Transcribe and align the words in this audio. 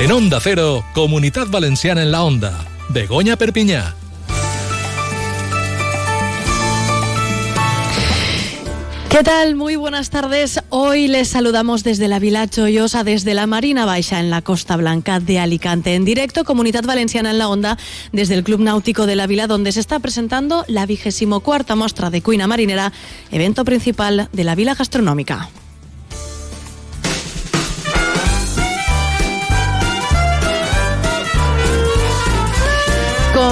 En 0.00 0.12
Onda 0.12 0.38
Cero, 0.40 0.84
Comunidad 0.94 1.48
Valenciana 1.48 2.04
en 2.04 2.12
la 2.12 2.22
Onda. 2.22 2.64
Begoña 2.90 3.34
Perpiñá. 3.34 3.96
¿Qué 9.10 9.24
tal? 9.24 9.56
Muy 9.56 9.74
buenas 9.74 10.10
tardes. 10.10 10.60
Hoy 10.68 11.08
les 11.08 11.26
saludamos 11.26 11.82
desde 11.82 12.06
la 12.06 12.20
Vila 12.20 12.46
Chollosa, 12.46 13.02
desde 13.02 13.34
la 13.34 13.48
Marina 13.48 13.86
Baixa, 13.86 14.20
en 14.20 14.30
la 14.30 14.40
Costa 14.40 14.76
Blanca 14.76 15.18
de 15.18 15.40
Alicante. 15.40 15.96
En 15.96 16.04
directo, 16.04 16.44
Comunidad 16.44 16.84
Valenciana 16.84 17.32
en 17.32 17.38
la 17.38 17.48
Onda, 17.48 17.76
desde 18.12 18.34
el 18.36 18.44
Club 18.44 18.60
Náutico 18.60 19.04
de 19.04 19.16
la 19.16 19.26
Vila, 19.26 19.48
donde 19.48 19.72
se 19.72 19.80
está 19.80 19.98
presentando 19.98 20.64
la 20.68 20.86
vigésimo 20.86 21.40
cuarta 21.40 21.74
muestra 21.74 22.08
de 22.10 22.22
cuina 22.22 22.46
marinera, 22.46 22.92
evento 23.32 23.64
principal 23.64 24.28
de 24.32 24.44
la 24.44 24.54
Vila 24.54 24.76
Gastronómica. 24.76 25.48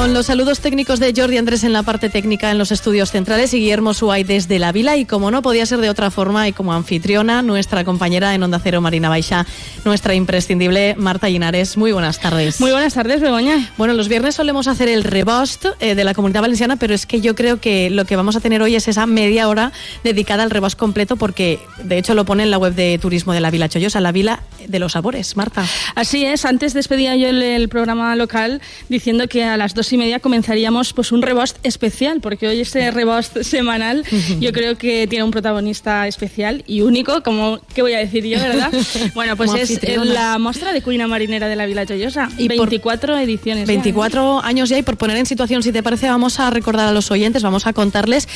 Con 0.06 0.14
los 0.14 0.26
saludos 0.26 0.60
técnicos 0.60 1.00
de 1.00 1.12
Jordi 1.16 1.36
Andrés 1.36 1.64
en 1.64 1.72
la 1.72 1.82
parte 1.82 2.08
técnica 2.08 2.52
en 2.52 2.58
los 2.58 2.70
estudios 2.70 3.10
centrales 3.10 3.52
y 3.52 3.58
Guillermo 3.58 3.92
Suay 3.92 4.22
desde 4.22 4.60
la 4.60 4.70
Vila. 4.70 4.96
Y 4.96 5.04
como 5.04 5.32
no 5.32 5.42
podía 5.42 5.66
ser 5.66 5.80
de 5.80 5.90
otra 5.90 6.12
forma, 6.12 6.46
y 6.46 6.52
como 6.52 6.72
anfitriona, 6.72 7.42
nuestra 7.42 7.82
compañera 7.82 8.32
en 8.32 8.40
Onda 8.44 8.60
Cero, 8.62 8.80
Marina 8.80 9.08
Baixa, 9.08 9.44
nuestra 9.84 10.14
imprescindible 10.14 10.94
Marta 10.96 11.28
Linares. 11.28 11.76
Muy 11.76 11.90
buenas 11.90 12.20
tardes. 12.20 12.60
Muy 12.60 12.70
buenas 12.70 12.94
tardes, 12.94 13.20
Begoña. 13.20 13.72
Bueno, 13.78 13.94
los 13.94 14.06
viernes 14.06 14.36
solemos 14.36 14.68
hacer 14.68 14.88
el 14.88 15.02
rebost 15.02 15.66
eh, 15.80 15.96
de 15.96 16.04
la 16.04 16.14
comunidad 16.14 16.42
valenciana, 16.42 16.76
pero 16.76 16.94
es 16.94 17.04
que 17.04 17.20
yo 17.20 17.34
creo 17.34 17.60
que 17.60 17.90
lo 17.90 18.04
que 18.04 18.14
vamos 18.14 18.36
a 18.36 18.40
tener 18.40 18.62
hoy 18.62 18.76
es 18.76 18.86
esa 18.86 19.06
media 19.06 19.48
hora 19.48 19.72
dedicada 20.04 20.44
al 20.44 20.50
rebost 20.50 20.78
completo, 20.78 21.16
porque 21.16 21.58
de 21.82 21.98
hecho 21.98 22.14
lo 22.14 22.24
pone 22.24 22.44
en 22.44 22.52
la 22.52 22.58
web 22.58 22.76
de 22.76 22.96
turismo 23.02 23.32
de 23.32 23.40
la 23.40 23.50
Vila 23.50 23.68
Chollosa, 23.68 24.00
la 24.00 24.12
Vila 24.12 24.44
de 24.68 24.78
los 24.78 24.92
Sabores. 24.92 25.36
Marta. 25.36 25.64
Así 25.96 26.24
es, 26.24 26.44
antes 26.44 26.74
despedía 26.74 27.16
yo 27.16 27.28
el, 27.28 27.42
el 27.42 27.68
programa 27.68 28.14
local 28.14 28.62
diciendo 28.88 29.26
que 29.26 29.42
a 29.42 29.56
las 29.56 29.74
dos 29.74 29.92
y 29.92 29.95
media 29.96 30.20
comenzaríamos 30.20 30.92
pues 30.92 31.12
un 31.12 31.22
rebost 31.22 31.56
especial, 31.62 32.20
porque 32.20 32.48
hoy 32.48 32.60
este 32.60 32.90
rebost 32.90 33.38
semanal 33.42 34.04
yo 34.40 34.52
creo 34.52 34.76
que 34.78 35.06
tiene 35.06 35.24
un 35.24 35.30
protagonista 35.30 36.06
especial 36.06 36.62
y 36.66 36.80
único, 36.82 37.22
como, 37.22 37.58
¿qué 37.74 37.82
voy 37.82 37.94
a 37.94 37.98
decir 37.98 38.24
yo, 38.24 38.38
verdad? 38.38 38.72
Bueno, 39.14 39.36
pues 39.36 39.50
Como 39.50 39.62
es 39.62 40.04
la 40.06 40.38
muestra 40.38 40.72
de 40.72 40.82
cuina 40.82 41.06
marinera 41.06 41.48
de 41.48 41.56
la 41.56 41.66
Vila 41.66 41.86
Chollosa. 41.86 42.28
Y 42.38 42.48
por 42.48 42.58
24 42.68 43.18
ediciones. 43.18 43.66
ya, 43.66 43.72
¿eh? 43.72 43.76
24 43.76 44.40
años 44.42 44.68
ya 44.68 44.78
y 44.78 44.82
por 44.82 44.96
poner 44.96 45.16
en 45.16 45.26
situación, 45.26 45.62
si 45.62 45.72
te 45.72 45.82
parece, 45.82 46.08
vamos 46.08 46.38
a 46.40 46.50
recordar 46.50 46.88
a 46.88 46.92
los 46.92 47.10
oyentes, 47.10 47.42
vamos 47.42 47.66
a 47.66 47.72
contarles 47.72 48.28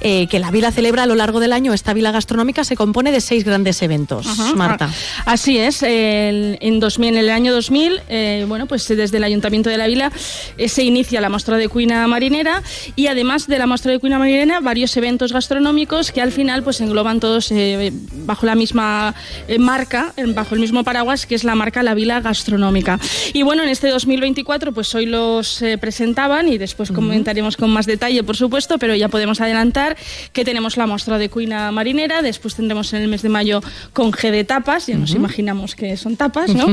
eh, 0.00 0.26
que 0.28 0.38
la 0.38 0.50
vila 0.50 0.70
celebra 0.72 1.04
a 1.04 1.06
lo 1.06 1.14
largo 1.14 1.40
del 1.40 1.52
año, 1.52 1.72
esta 1.72 1.94
vila 1.94 2.10
gastronómica 2.12 2.64
se 2.64 2.76
compone 2.76 3.10
de 3.12 3.20
seis 3.20 3.44
grandes 3.44 3.80
eventos. 3.82 4.26
Ajá. 4.26 4.54
Marta. 4.54 4.90
Ah, 5.24 5.32
Así 5.38 5.56
es, 5.58 5.82
el- 5.82 6.58
en, 6.60 6.80
2000, 6.80 7.08
en 7.10 7.16
el 7.16 7.30
año 7.30 7.52
2000, 7.52 8.00
eh, 8.08 8.44
bueno, 8.48 8.66
pues 8.66 8.86
desde 8.88 9.16
el 9.16 9.24
Ayuntamiento 9.24 9.70
de 9.70 9.78
la 9.78 9.86
Vila 9.86 10.10
eh, 10.56 10.68
se 10.68 10.82
inicia 10.82 11.07
la 11.12 11.28
muestra 11.28 11.56
de 11.56 11.68
cuina 11.68 12.06
marinera 12.06 12.62
y 12.94 13.06
además 13.06 13.46
de 13.46 13.58
la 13.58 13.66
muestra 13.66 13.92
de 13.92 13.98
cuina 13.98 14.18
marinera, 14.18 14.60
varios 14.60 14.96
eventos 14.96 15.32
gastronómicos 15.32 16.12
que 16.12 16.20
al 16.20 16.32
final 16.32 16.62
pues 16.62 16.80
engloban 16.80 17.20
todos 17.20 17.50
eh, 17.50 17.92
bajo 18.26 18.46
la 18.46 18.54
misma 18.54 19.14
eh, 19.48 19.58
marca, 19.58 20.12
bajo 20.34 20.54
el 20.54 20.60
mismo 20.60 20.84
paraguas 20.84 21.26
que 21.26 21.34
es 21.34 21.44
la 21.44 21.54
marca 21.54 21.82
La 21.82 21.94
Vila 21.94 22.20
Gastronómica. 22.20 23.00
Y 23.32 23.42
bueno, 23.42 23.62
en 23.62 23.70
este 23.70 23.88
2024 23.88 24.72
pues 24.72 24.94
hoy 24.94 25.06
los 25.06 25.62
eh, 25.62 25.78
presentaban 25.78 26.48
y 26.48 26.58
después 26.58 26.92
comentaremos 26.92 27.56
con 27.56 27.70
más 27.70 27.86
detalle, 27.86 28.22
por 28.22 28.36
supuesto, 28.36 28.78
pero 28.78 28.94
ya 28.94 29.08
podemos 29.08 29.40
adelantar 29.40 29.96
que 30.32 30.44
tenemos 30.44 30.76
la 30.76 30.86
muestra 30.86 31.18
de 31.18 31.28
cuina 31.28 31.72
marinera, 31.72 32.22
después 32.22 32.54
tendremos 32.54 32.92
en 32.92 33.02
el 33.02 33.08
mes 33.08 33.22
de 33.22 33.28
mayo 33.28 33.62
con 33.92 34.12
G 34.12 34.30
de 34.30 34.44
tapas, 34.44 34.86
ya 34.86 34.96
nos 34.96 35.12
imaginamos 35.12 35.74
que 35.74 35.96
son 35.96 36.16
tapas, 36.16 36.54
¿no? 36.54 36.66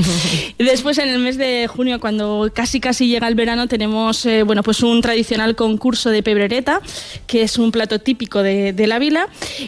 y 0.57 0.63
después 0.63 0.97
en 0.97 1.09
el 1.09 1.19
mes 1.19 1.37
de 1.37 1.67
junio, 1.67 1.99
cuando 1.99 2.51
casi 2.53 2.79
casi 2.79 3.07
llega 3.07 3.27
el 3.27 3.35
verano, 3.35 3.67
tenemos 3.67 4.24
eh, 4.25 4.43
bueno, 4.43 4.63
pues 4.63 4.81
un 4.83 5.01
tradicional 5.01 5.55
concurso 5.55 6.09
de 6.09 6.23
pebrereta, 6.23 6.81
que 7.27 7.41
es 7.43 7.57
un 7.57 7.71
plato 7.71 7.99
típico 7.99 8.41
de, 8.43 8.73
de 8.73 8.87
la 8.87 8.99
vila, 8.99 9.27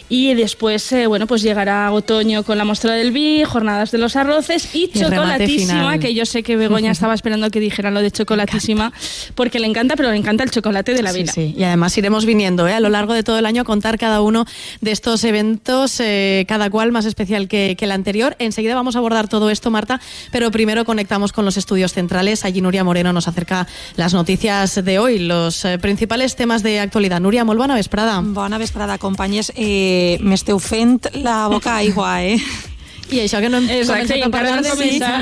y 0.10 0.34
después 0.34 0.92
eh, 0.92 1.08
bueno, 1.08 1.28
pues 1.28 1.42
llegará 1.42 1.92
otoño 1.92 2.44
con 2.44 2.58
la 2.58 2.66
muestra 2.66 2.94
del 2.94 3.12
vi, 3.12 3.44
jornadas 3.44 3.92
de 3.92 3.98
los 3.98 4.16
arroces 4.16 4.74
y 4.76 4.86
Y 4.94 5.00
chocolatísima, 5.00 5.98
que 6.00 6.14
yo 6.14 6.26
sé 6.26 6.44
que 6.44 6.56
Begoña 6.56 6.92
estaba 6.92 7.14
esperando 7.14 7.50
que 7.50 7.60
dijeran 7.60 7.94
lo 7.94 8.02
de 8.02 8.12
chocolatísima, 8.12 8.92
porque 9.36 9.60
le 9.60 9.68
encanta, 9.68 9.96
pero 9.96 10.10
le 10.12 10.18
encanta 10.18 10.44
el 10.44 10.52
chocolate 10.52 10.94
de 10.94 11.02
la 11.04 11.12
Sí, 11.12 11.20
vila. 11.20 11.32
sí. 11.34 11.56
Y 11.58 11.64
además 11.64 11.98
iremos 11.98 12.26
viniendo 12.26 12.68
¿eh? 12.68 12.74
a 12.74 12.80
lo 12.80 12.90
largo 12.90 13.14
de 13.14 13.24
todo 13.24 13.38
el 13.40 13.46
año 13.46 13.62
a 13.62 13.66
contar 13.66 13.98
cada 13.98 14.22
uno 14.22 14.46
de 14.82 14.92
estos 14.92 15.24
eventos, 15.24 16.00
eh, 16.00 16.46
cada 16.48 16.70
cual 16.70 16.92
más 16.92 17.06
especial 17.06 17.48
que, 17.48 17.76
que 17.78 17.86
el 17.86 17.92
anterior. 17.92 18.36
Enseguida 18.40 18.76
vamos 18.76 18.96
a 18.96 19.00
abordar 19.00 19.28
todo 19.28 19.50
esto, 19.50 19.72
Marta, 19.72 20.00
pero 20.32 20.52
primero 20.52 20.86
conectamos 20.86 21.32
con 21.32 21.46
los 21.46 21.58
estudios 21.58 21.94
centrales. 21.94 22.46
Allí 22.46 22.62
Nuria 22.62 22.84
Moreno 22.84 23.14
nos 23.14 23.28
acerca 23.28 23.68
las 23.96 24.14
noticias 24.14 24.37
de 24.38 25.00
hoy, 25.00 25.20
los 25.20 25.66
eh, 25.66 25.80
principales 25.80 26.36
temas 26.36 26.62
de 26.62 26.80
actualidad. 26.80 27.20
Nuria, 27.20 27.44
molt 27.44 27.58
bona 27.58 27.76
vesprada. 27.76 28.22
Bona 28.22 28.58
vesprada, 28.58 28.98
companyes. 28.98 29.52
Eh, 29.56 30.20
M'esteu 30.22 30.60
fent 30.60 31.10
la 31.14 31.48
boca 31.48 31.76
aigua, 31.78 32.24
eh? 32.24 32.38
I 33.10 33.22
això 33.24 33.40
que 33.40 33.50
no 33.50 33.58
hem 33.58 33.70
Exacte, 33.72 34.14
començat 34.14 34.26
a 34.26 34.30
parlar 34.30 34.62
de 34.62 34.70
començar. 34.70 35.22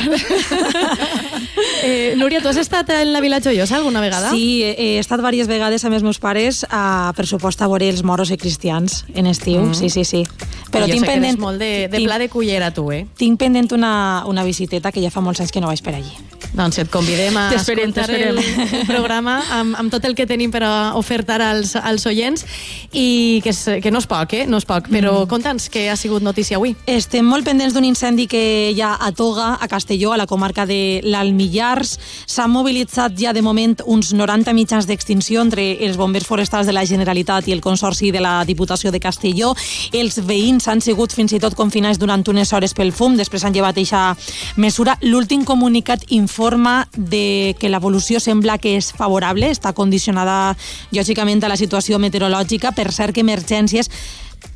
eh, 1.86 2.14
Núria, 2.18 2.42
tu 2.42 2.50
has 2.50 2.58
estat 2.58 2.90
en 2.90 3.14
la 3.14 3.22
Vila 3.22 3.40
Joiosa 3.40 3.78
alguna 3.78 4.02
vegada? 4.02 4.32
Sí, 4.34 4.64
he, 4.66 4.98
estat 5.00 5.22
diverses 5.22 5.48
vegades 5.48 5.86
amb 5.86 5.96
els 5.96 6.04
meus 6.04 6.20
pares 6.20 6.66
a 6.70 7.14
pressupost 7.16 7.62
a 7.62 7.70
veure 7.72 7.88
els 7.94 8.04
moros 8.04 8.34
i 8.34 8.40
cristians 8.42 9.06
en 9.14 9.30
estiu, 9.32 9.70
sí, 9.78 9.90
sí, 9.94 10.04
sí. 10.04 10.26
Però 10.74 10.90
jo 10.90 10.92
tinc 10.92 11.06
sé 11.06 11.12
que 11.12 11.14
eres 11.14 11.22
pendent, 11.22 11.40
molt 11.40 11.62
de, 11.62 11.88
de 11.88 12.02
tinc, 12.02 12.10
pla 12.10 12.20
de 12.20 12.30
cullera, 12.34 12.74
tu, 12.76 12.90
eh? 12.92 13.06
tinc 13.16 13.40
pendent 13.40 13.72
una, 13.78 14.26
una 14.28 14.44
visiteta 14.44 14.92
que 14.92 15.06
ja 15.06 15.14
fa 15.14 15.24
molts 15.24 15.46
anys 15.46 15.54
que 15.56 15.64
no 15.64 15.72
vaig 15.72 15.86
per 15.86 15.96
allí. 15.96 16.18
Doncs 16.56 16.78
et 16.80 16.88
convidem 16.88 17.36
a 17.36 17.50
T'esperem, 17.52 17.90
escoltar 17.92 18.16
el, 18.16 18.38
el 18.40 18.86
programa 18.94 19.34
amb, 19.58 19.76
amb 19.76 19.92
tot 19.92 20.06
el 20.08 20.14
que 20.16 20.24
tenim 20.30 20.54
per 20.54 20.62
a 20.64 20.72
ofertar 20.96 21.42
als, 21.44 21.74
als 21.76 22.06
oients 22.08 22.46
i 22.96 23.42
que, 23.44 23.52
és, 23.52 23.60
que 23.84 23.92
no 23.92 24.00
és 24.00 24.08
poc, 24.08 24.32
eh? 24.38 24.46
No 24.48 24.62
és 24.62 24.68
poc, 24.68 24.88
però 24.88 25.12
Mm. 25.26 25.30
conta'ns 25.32 25.66
què 25.72 25.90
ha 25.92 25.96
sigut 26.00 26.24
notícia 26.24 26.56
avui. 26.56 26.72
Estem 26.88 27.26
molt 27.28 27.44
pendents 27.46 27.74
d'un 27.76 27.84
incendi 27.84 28.26
que 28.32 28.72
hi 28.72 28.80
ha 28.82 28.94
a 29.04 29.12
Toga, 29.12 29.58
a 29.60 29.68
Castelló, 29.68 30.14
a 30.14 30.18
la 30.18 30.26
comarca 30.28 30.66
de 30.66 31.02
l'Almillars. 31.04 31.98
S'han 32.26 32.52
mobilitzat 32.52 33.18
ja 33.20 33.34
de 33.34 33.42
moment 33.44 33.76
uns 33.86 34.14
90 34.14 34.54
mitjans 34.56 34.88
d'extinció 34.88 35.42
entre 35.44 35.66
els 35.86 35.98
bombers 36.00 36.26
forestals 36.28 36.68
de 36.68 36.74
la 36.76 36.86
Generalitat 36.86 37.48
i 37.50 37.56
el 37.56 37.62
Consorci 37.62 38.12
de 38.16 38.22
la 38.24 38.46
Diputació 38.46 38.92
de 38.92 39.00
Castelló. 39.04 39.54
Els 39.92 40.22
veïns 40.24 40.68
han 40.72 40.82
sigut 40.82 41.12
fins 41.12 41.36
i 41.36 41.40
tot 41.44 41.56
confinats 41.56 42.00
durant 42.00 42.24
unes 42.32 42.54
hores 42.54 42.74
pel 42.74 42.94
fum, 42.96 43.18
després 43.20 43.44
han 43.44 43.54
llevat 43.56 43.76
aquesta 43.76 44.16
mesura. 44.56 44.98
L'últim 45.04 45.44
comunicat 45.44 46.08
informa 46.10 46.45
de 46.96 47.56
que 47.60 47.70
l'evolució 47.70 48.20
sembla 48.20 48.60
que 48.62 48.76
és 48.78 48.92
favorable, 48.94 49.50
està 49.50 49.74
condicionada 49.74 50.56
lògicament 50.92 51.44
a 51.44 51.50
la 51.50 51.58
situació 51.58 52.00
meteorològica. 52.00 52.72
Per 52.76 52.92
cert 52.92 53.16
que 53.16 53.24
emergències 53.26 53.90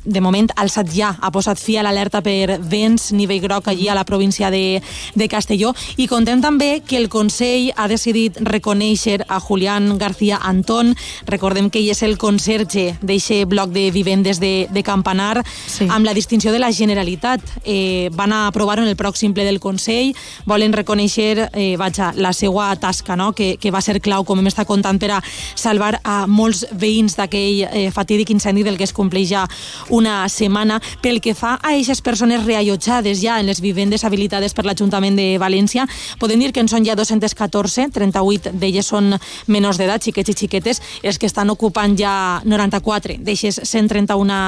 de 0.04 0.20
moment 0.20 0.48
alçat 0.56 0.88
ja 0.94 1.10
ha 1.20 1.30
posat 1.30 1.58
fi 1.60 1.76
a 1.76 1.82
l'alerta 1.84 2.22
per 2.24 2.58
vents 2.60 3.10
nivell 3.12 3.40
groc 3.42 3.68
allí 3.68 3.88
a 3.88 3.94
la 3.94 4.04
província 4.04 4.50
de, 4.50 4.80
de 5.14 5.28
Castelló 5.28 5.74
i 5.96 6.06
contem 6.08 6.40
també 6.40 6.80
que 6.86 6.96
el 6.96 7.08
Consell 7.12 7.70
ha 7.76 7.88
decidit 7.88 8.38
reconèixer 8.40 9.24
a 9.28 9.40
Julián 9.40 9.98
García 9.98 10.38
Antón 10.42 10.94
recordem 11.26 11.70
que 11.70 11.80
ell 11.82 11.90
és 11.92 12.02
el 12.06 12.16
conserge 12.18 12.96
d'eixe 13.02 13.44
bloc 13.44 13.70
de 13.74 13.90
vivendes 13.90 14.40
de, 14.40 14.68
de 14.70 14.82
Campanar 14.82 15.44
Sí. 15.70 15.86
amb 15.88 16.04
la 16.04 16.14
distinció 16.14 16.52
de 16.52 16.58
la 16.58 16.72
Generalitat 16.72 17.40
eh, 17.64 18.08
van 18.12 18.32
a 18.32 18.46
aprovar-ho 18.48 18.82
en 18.82 18.88
el 18.88 18.96
pròxim 18.96 19.34
ple 19.34 19.44
del 19.44 19.60
Consell 19.60 20.14
volen 20.46 20.72
reconèixer 20.72 21.50
eh, 21.52 21.76
vaja, 21.78 22.12
la 22.16 22.32
seva 22.32 22.70
tasca 22.80 23.16
no? 23.16 23.32
que, 23.32 23.56
que 23.60 23.70
va 23.70 23.80
ser 23.80 24.00
clau 24.00 24.24
com 24.24 24.40
hem 24.40 24.48
estat 24.50 24.66
contant 24.66 24.98
per 24.98 25.10
a 25.18 25.20
salvar 25.54 26.00
a 26.04 26.24
molts 26.26 26.64
veïns 26.72 27.16
d'aquell 27.18 27.66
eh, 27.68 27.90
fatídic 27.94 28.30
incendi 28.34 28.64
del 28.66 28.78
que 28.78 28.84
es 28.88 28.94
compleix 28.96 29.28
ja 29.30 29.44
una 29.90 30.28
setmana. 30.28 30.80
Pel 31.02 31.20
que 31.20 31.34
fa 31.34 31.56
a 31.58 31.74
aquestes 31.74 32.00
persones 32.02 32.44
reallotjades 32.46 33.20
ja 33.22 33.38
en 33.40 33.46
les 33.50 33.60
vivendes 33.60 34.04
habilitades 34.04 34.54
per 34.54 34.64
l'Ajuntament 34.66 35.18
de 35.18 35.34
València, 35.42 35.86
podem 36.18 36.40
dir 36.40 36.52
que 36.52 36.62
en 36.64 36.70
són 36.70 36.86
ja 36.86 36.96
214, 36.98 37.90
38 37.94 38.54
d'elles 38.54 38.86
són 38.86 39.14
menors 39.46 39.80
d'edat, 39.80 40.02
xiquets 40.02 40.32
i 40.32 40.38
xiquetes, 40.44 40.82
els 41.02 41.18
que 41.18 41.28
estan 41.28 41.50
ocupant 41.50 41.96
ja 41.98 42.40
94 42.44 43.18
d'eixes 43.20 43.60
131 43.64 44.40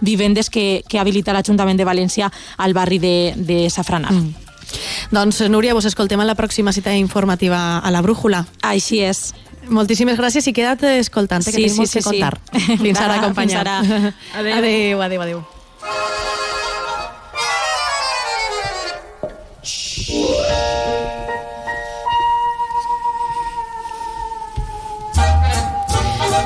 vivendes 0.00 0.50
que, 0.50 0.82
que 0.88 1.00
habilita 1.00 1.34
l'Ajuntament 1.34 1.78
de 1.80 1.88
València 1.88 2.30
al 2.58 2.76
barri 2.76 3.00
de, 3.02 3.16
de 3.36 3.64
Safranar. 3.70 4.12
Mm. 4.12 4.48
Doncs, 5.10 5.40
Núria, 5.50 5.74
vos 5.74 5.88
escoltem 5.88 6.20
a 6.20 6.26
la 6.28 6.36
pròxima 6.38 6.72
cita 6.72 6.94
informativa 6.94 7.78
a 7.78 7.90
la 7.90 8.02
Brújula. 8.02 8.44
Així 8.62 9.00
és. 9.02 9.30
Moltíssimes 9.70 10.18
gràcies 10.18 10.46
i 10.50 10.52
queda't 10.56 10.82
escoltant, 10.98 11.44
que 11.44 11.52
Sí, 11.52 11.56
tenim 11.60 11.70
sí, 11.70 11.76
molt 11.82 11.90
sí, 11.90 11.98
que 11.98 12.02
sí. 12.02 12.08
contar. 12.10 12.34
Fins 12.84 13.00
ara, 13.00 13.14
Ara, 13.14 13.22
companya. 13.28 13.60
fins 13.60 13.60
ara. 13.62 14.14
Adéu. 14.40 14.56
Adéu, 14.58 15.02
adéu, 15.02 15.22
adéu. 15.22 15.40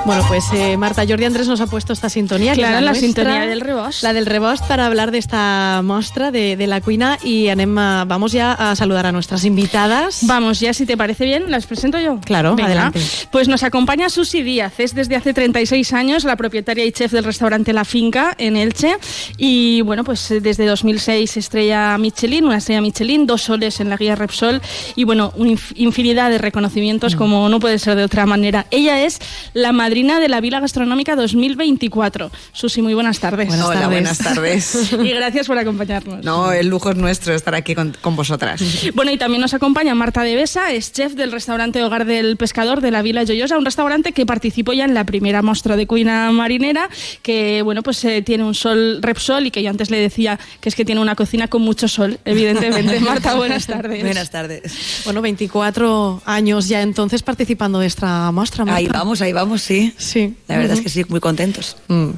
Bueno, 0.07 0.23
pues 0.29 0.45
eh, 0.53 0.77
Marta 0.77 1.03
Jordi 1.09 1.25
Andrés 1.25 1.49
nos 1.49 1.63
ha 1.63 1.67
puesto 1.67 1.95
esta 1.95 2.11
sintonía. 2.11 2.53
que 2.53 2.59
Claro, 2.59 2.77
es 2.77 2.83
la 2.83 2.91
nuestra, 2.91 3.07
sintonía 3.07 3.47
del 3.47 3.63
rebost. 3.63 4.03
La 4.03 4.13
del 4.13 4.27
rebost 4.27 4.63
para 4.67 4.85
hablar 4.85 5.11
de 5.11 5.17
esta 5.17 5.81
muestra 5.83 6.31
de, 6.31 6.57
de 6.59 6.67
la 6.67 6.83
cuina 6.83 7.19
y 7.25 7.49
anem 7.49 7.79
a- 7.79 8.05
vamos 8.05 8.33
ya 8.33 8.53
a 8.53 8.77
saludar 8.77 9.07
a 9.07 9.13
nuestras 9.13 9.47
invitadas. 9.47 10.19
Vamos, 10.27 10.61
ya 10.61 10.75
si 10.75 10.85
te 10.85 10.99
parece 10.99 11.25
bien, 11.25 11.51
las 11.51 11.65
presento 11.67 11.99
yo. 11.99 12.21
Claro, 12.23 12.55
adelante. 12.63 13.01
Pues 13.31 13.49
nos 13.49 13.63
acompaña 13.63 14.11
Susi 14.11 14.43
Díaz, 14.43 14.79
es 14.79 14.95
desde 14.95 15.17
hace 15.17 15.33
36 15.33 15.91
años 15.95 16.25
la 16.25 16.37
propietaria 16.37 16.85
y 16.85 16.93
chef 16.93 17.11
del 17.11 17.25
restaurante 17.25 17.73
La 17.73 17.87
Finca 17.87 18.35
en 18.37 18.57
Elche 18.59 18.97
y 19.39 19.81
bueno, 19.81 20.05
pues 20.05 20.31
eh, 20.31 20.41
desde 20.41 20.67
2006 20.67 21.39
estrella 21.39 21.97
Michelin, 21.97 22.45
una 22.45 22.59
estrella 22.59 22.83
Michelin, 22.83 23.27
dos 23.27 23.41
soles 23.41 23.81
en 23.81 23.89
la 23.89 23.97
guía 23.97 24.17
Repsol 24.17 24.61
y 24.97 25.05
bueno, 25.05 25.33
infinidad 25.77 26.29
de 26.31 26.35
Mm. 26.39 26.43
reconocimientos 26.43 27.17
como 27.17 27.49
no 27.49 27.59
puede 27.59 27.79
ser 27.79 27.97
de 27.97 28.05
otra 28.05 28.27
manera. 28.27 28.67
Ella 28.71 29.01
es 29.03 29.19
la 29.55 29.73
madrina 29.95 30.19
de 30.19 30.29
la 30.29 30.41
Vila 30.41 30.59
Gastronómica 30.59 31.15
2024. 31.15 32.33
Susi, 32.53 32.83
muy 32.83 32.95
buenas 32.95 33.21
tardes. 33.21 33.47
Buenas 33.47 33.65
Hola, 33.65 33.83
tardes. 33.83 34.01
buenas 34.01 34.19
tardes. 34.19 34.93
Y 35.05 35.11
gracias 35.11 35.47
por 35.47 35.57
acompañarnos. 35.57 36.25
No, 36.25 36.51
el 36.51 36.67
lujo 36.67 36.91
es 36.91 36.97
nuestro 36.97 37.33
estar 37.33 37.55
aquí 37.55 37.77
con, 37.77 37.97
con 38.01 38.17
vosotras. 38.17 38.61
Bueno, 38.95 39.13
y 39.13 39.19
también 39.19 39.41
nos 39.41 39.55
acompaña 39.55 39.95
Marta 39.95 40.23
de 40.23 40.35
Besa, 40.35 40.73
es 40.73 40.93
chef 40.93 41.13
del 41.15 41.31
restaurante 41.31 41.83
Hogar 41.83 42.07
del 42.07 42.37
Pescador 42.37 42.81
de 42.81 42.91
la 42.91 43.03
Vila 43.03 43.25
Joyosa, 43.25 43.57
un 43.57 43.65
restaurante 43.65 44.13
que 44.13 44.27
participó 44.27 44.73
ya 44.73 44.85
en 44.85 44.95
la 44.95 45.05
primera 45.05 45.43
muestra 45.43 45.77
de 45.77 45.87
cuina 45.87 46.31
marinera, 46.33 46.89
que 47.23 47.63
bueno, 47.63 47.83
pues 47.83 48.05
eh, 48.05 48.23
tiene 48.23 48.45
un 48.45 48.55
sol 48.55 48.99
Repsol 49.01 49.47
y 49.47 49.51
que 49.53 49.63
yo 49.63 49.71
antes 49.71 49.91
le 49.91 49.99
decía 49.99 50.41
que 50.61 50.69
es 50.69 50.75
que 50.75 50.85
tiene 50.85 51.01
una 51.01 51.15
cocina 51.15 51.49
con 51.49 51.63
mucho 51.63 51.87
sol, 51.87 52.19
evidentemente. 52.25 52.99
Marta, 53.01 53.35
buenas 53.35 53.67
tardes. 53.67 54.03
Buenas 54.03 54.31
tardes. 54.31 55.03
Bueno, 55.05 55.23
24 55.23 56.23
años 56.25 56.69
ya 56.69 56.83
entonces 56.83 57.23
participando 57.23 57.79
de 57.79 57.87
esta 57.87 58.33
muestra. 58.33 58.65
Marta. 58.65 58.79
Ahí 58.79 58.89
vamos, 58.89 59.21
ahí 59.21 59.33
vamos, 59.33 59.63
sí. 59.63 59.84
Sí. 59.97 60.35
La 60.49 60.59
verdad 60.59 60.77
es 60.77 60.83
que 60.83 60.89
sí, 60.89 61.05
muy 61.09 61.21
contentos. 61.21 61.77
Mm. 61.89 62.11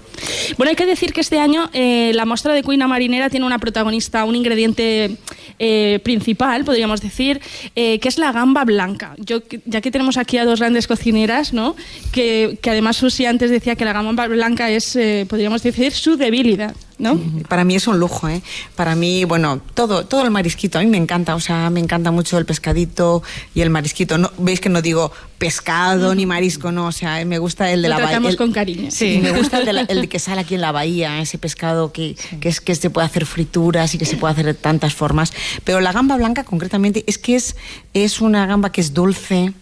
Bueno, 0.56 0.70
hay 0.70 0.76
que 0.76 0.86
decir 0.86 1.12
que 1.12 1.20
este 1.20 1.38
año 1.38 1.70
eh, 1.72 2.12
la 2.14 2.24
muestra 2.24 2.54
de 2.54 2.62
cuina 2.62 2.86
marinera 2.86 3.30
tiene 3.30 3.46
una 3.46 3.58
protagonista, 3.58 4.24
un 4.24 4.34
ingrediente 4.34 5.16
eh, 5.58 6.00
principal, 6.02 6.64
podríamos 6.64 7.00
decir, 7.00 7.40
eh, 7.74 7.98
que 7.98 8.08
es 8.08 8.18
la 8.18 8.32
gamba 8.32 8.64
blanca. 8.64 9.14
Yo, 9.18 9.42
ya 9.64 9.80
que 9.80 9.90
tenemos 9.90 10.16
aquí 10.16 10.38
a 10.38 10.44
dos 10.44 10.60
grandes 10.60 10.86
cocineras, 10.86 11.52
¿no? 11.52 11.76
que, 12.12 12.58
que 12.60 12.70
además 12.70 12.96
Susi 12.96 13.26
antes 13.26 13.50
decía 13.50 13.76
que 13.76 13.84
la 13.84 13.92
gamba 13.92 14.26
blanca 14.28 14.70
es, 14.70 14.98
podríamos 15.28 15.62
decir, 15.62 15.92
su 15.92 16.16
debilidad. 16.16 16.74
¿No? 16.98 17.20
Para 17.48 17.64
mí 17.64 17.74
es 17.76 17.86
un 17.86 17.98
lujo, 17.98 18.28
¿eh? 18.28 18.40
Para 18.74 18.94
mí, 18.94 19.24
bueno, 19.24 19.60
todo, 19.74 20.06
todo 20.06 20.22
el 20.24 20.30
marisquito, 20.30 20.78
a 20.78 20.82
mí 20.82 20.86
me 20.88 20.96
encanta, 20.96 21.34
o 21.34 21.40
sea, 21.40 21.68
me 21.70 21.80
encanta 21.80 22.10
mucho 22.10 22.38
el 22.38 22.46
pescadito 22.46 23.22
y 23.54 23.60
el 23.60 23.70
marisquito. 23.70 24.16
No, 24.18 24.30
Veis 24.38 24.60
que 24.60 24.68
no 24.70 24.80
digo 24.80 25.12
pescado 25.38 26.14
ni 26.14 26.24
marisco, 26.24 26.72
no, 26.72 26.86
o 26.86 26.92
sea, 26.92 27.22
me 27.26 27.38
gusta 27.38 27.70
el 27.70 27.82
de 27.82 27.88
Lo 27.90 27.98
la 27.98 28.04
bahía. 28.04 28.28
el- 28.28 28.36
con 28.36 28.52
cariño. 28.52 28.90
Sí, 28.90 29.18
me 29.22 29.32
gusta 29.32 29.58
el, 29.58 29.66
de 29.66 29.72
la- 29.74 29.80
el 29.82 30.08
que 30.08 30.18
sale 30.18 30.40
aquí 30.40 30.54
en 30.54 30.62
la 30.62 30.72
bahía, 30.72 31.20
ese 31.20 31.36
pescado 31.38 31.92
que, 31.92 32.16
que 32.40 32.48
es 32.48 32.60
que 32.62 32.74
se 32.74 32.88
puede 32.88 33.06
hacer 33.06 33.26
frituras 33.26 33.94
y 33.94 33.98
que 33.98 34.06
se 34.06 34.16
puede 34.16 34.32
hacer 34.32 34.46
de 34.46 34.54
tantas 34.54 34.94
formas. 34.94 35.32
Pero 35.64 35.80
la 35.80 35.92
gamba 35.92 36.16
blanca, 36.16 36.44
concretamente, 36.44 37.04
es 37.06 37.18
que 37.18 37.36
es, 37.36 37.56
es 37.92 38.20
una 38.22 38.46
gamba 38.46 38.72
que 38.72 38.80
es 38.80 38.94
dulce. 38.94 39.52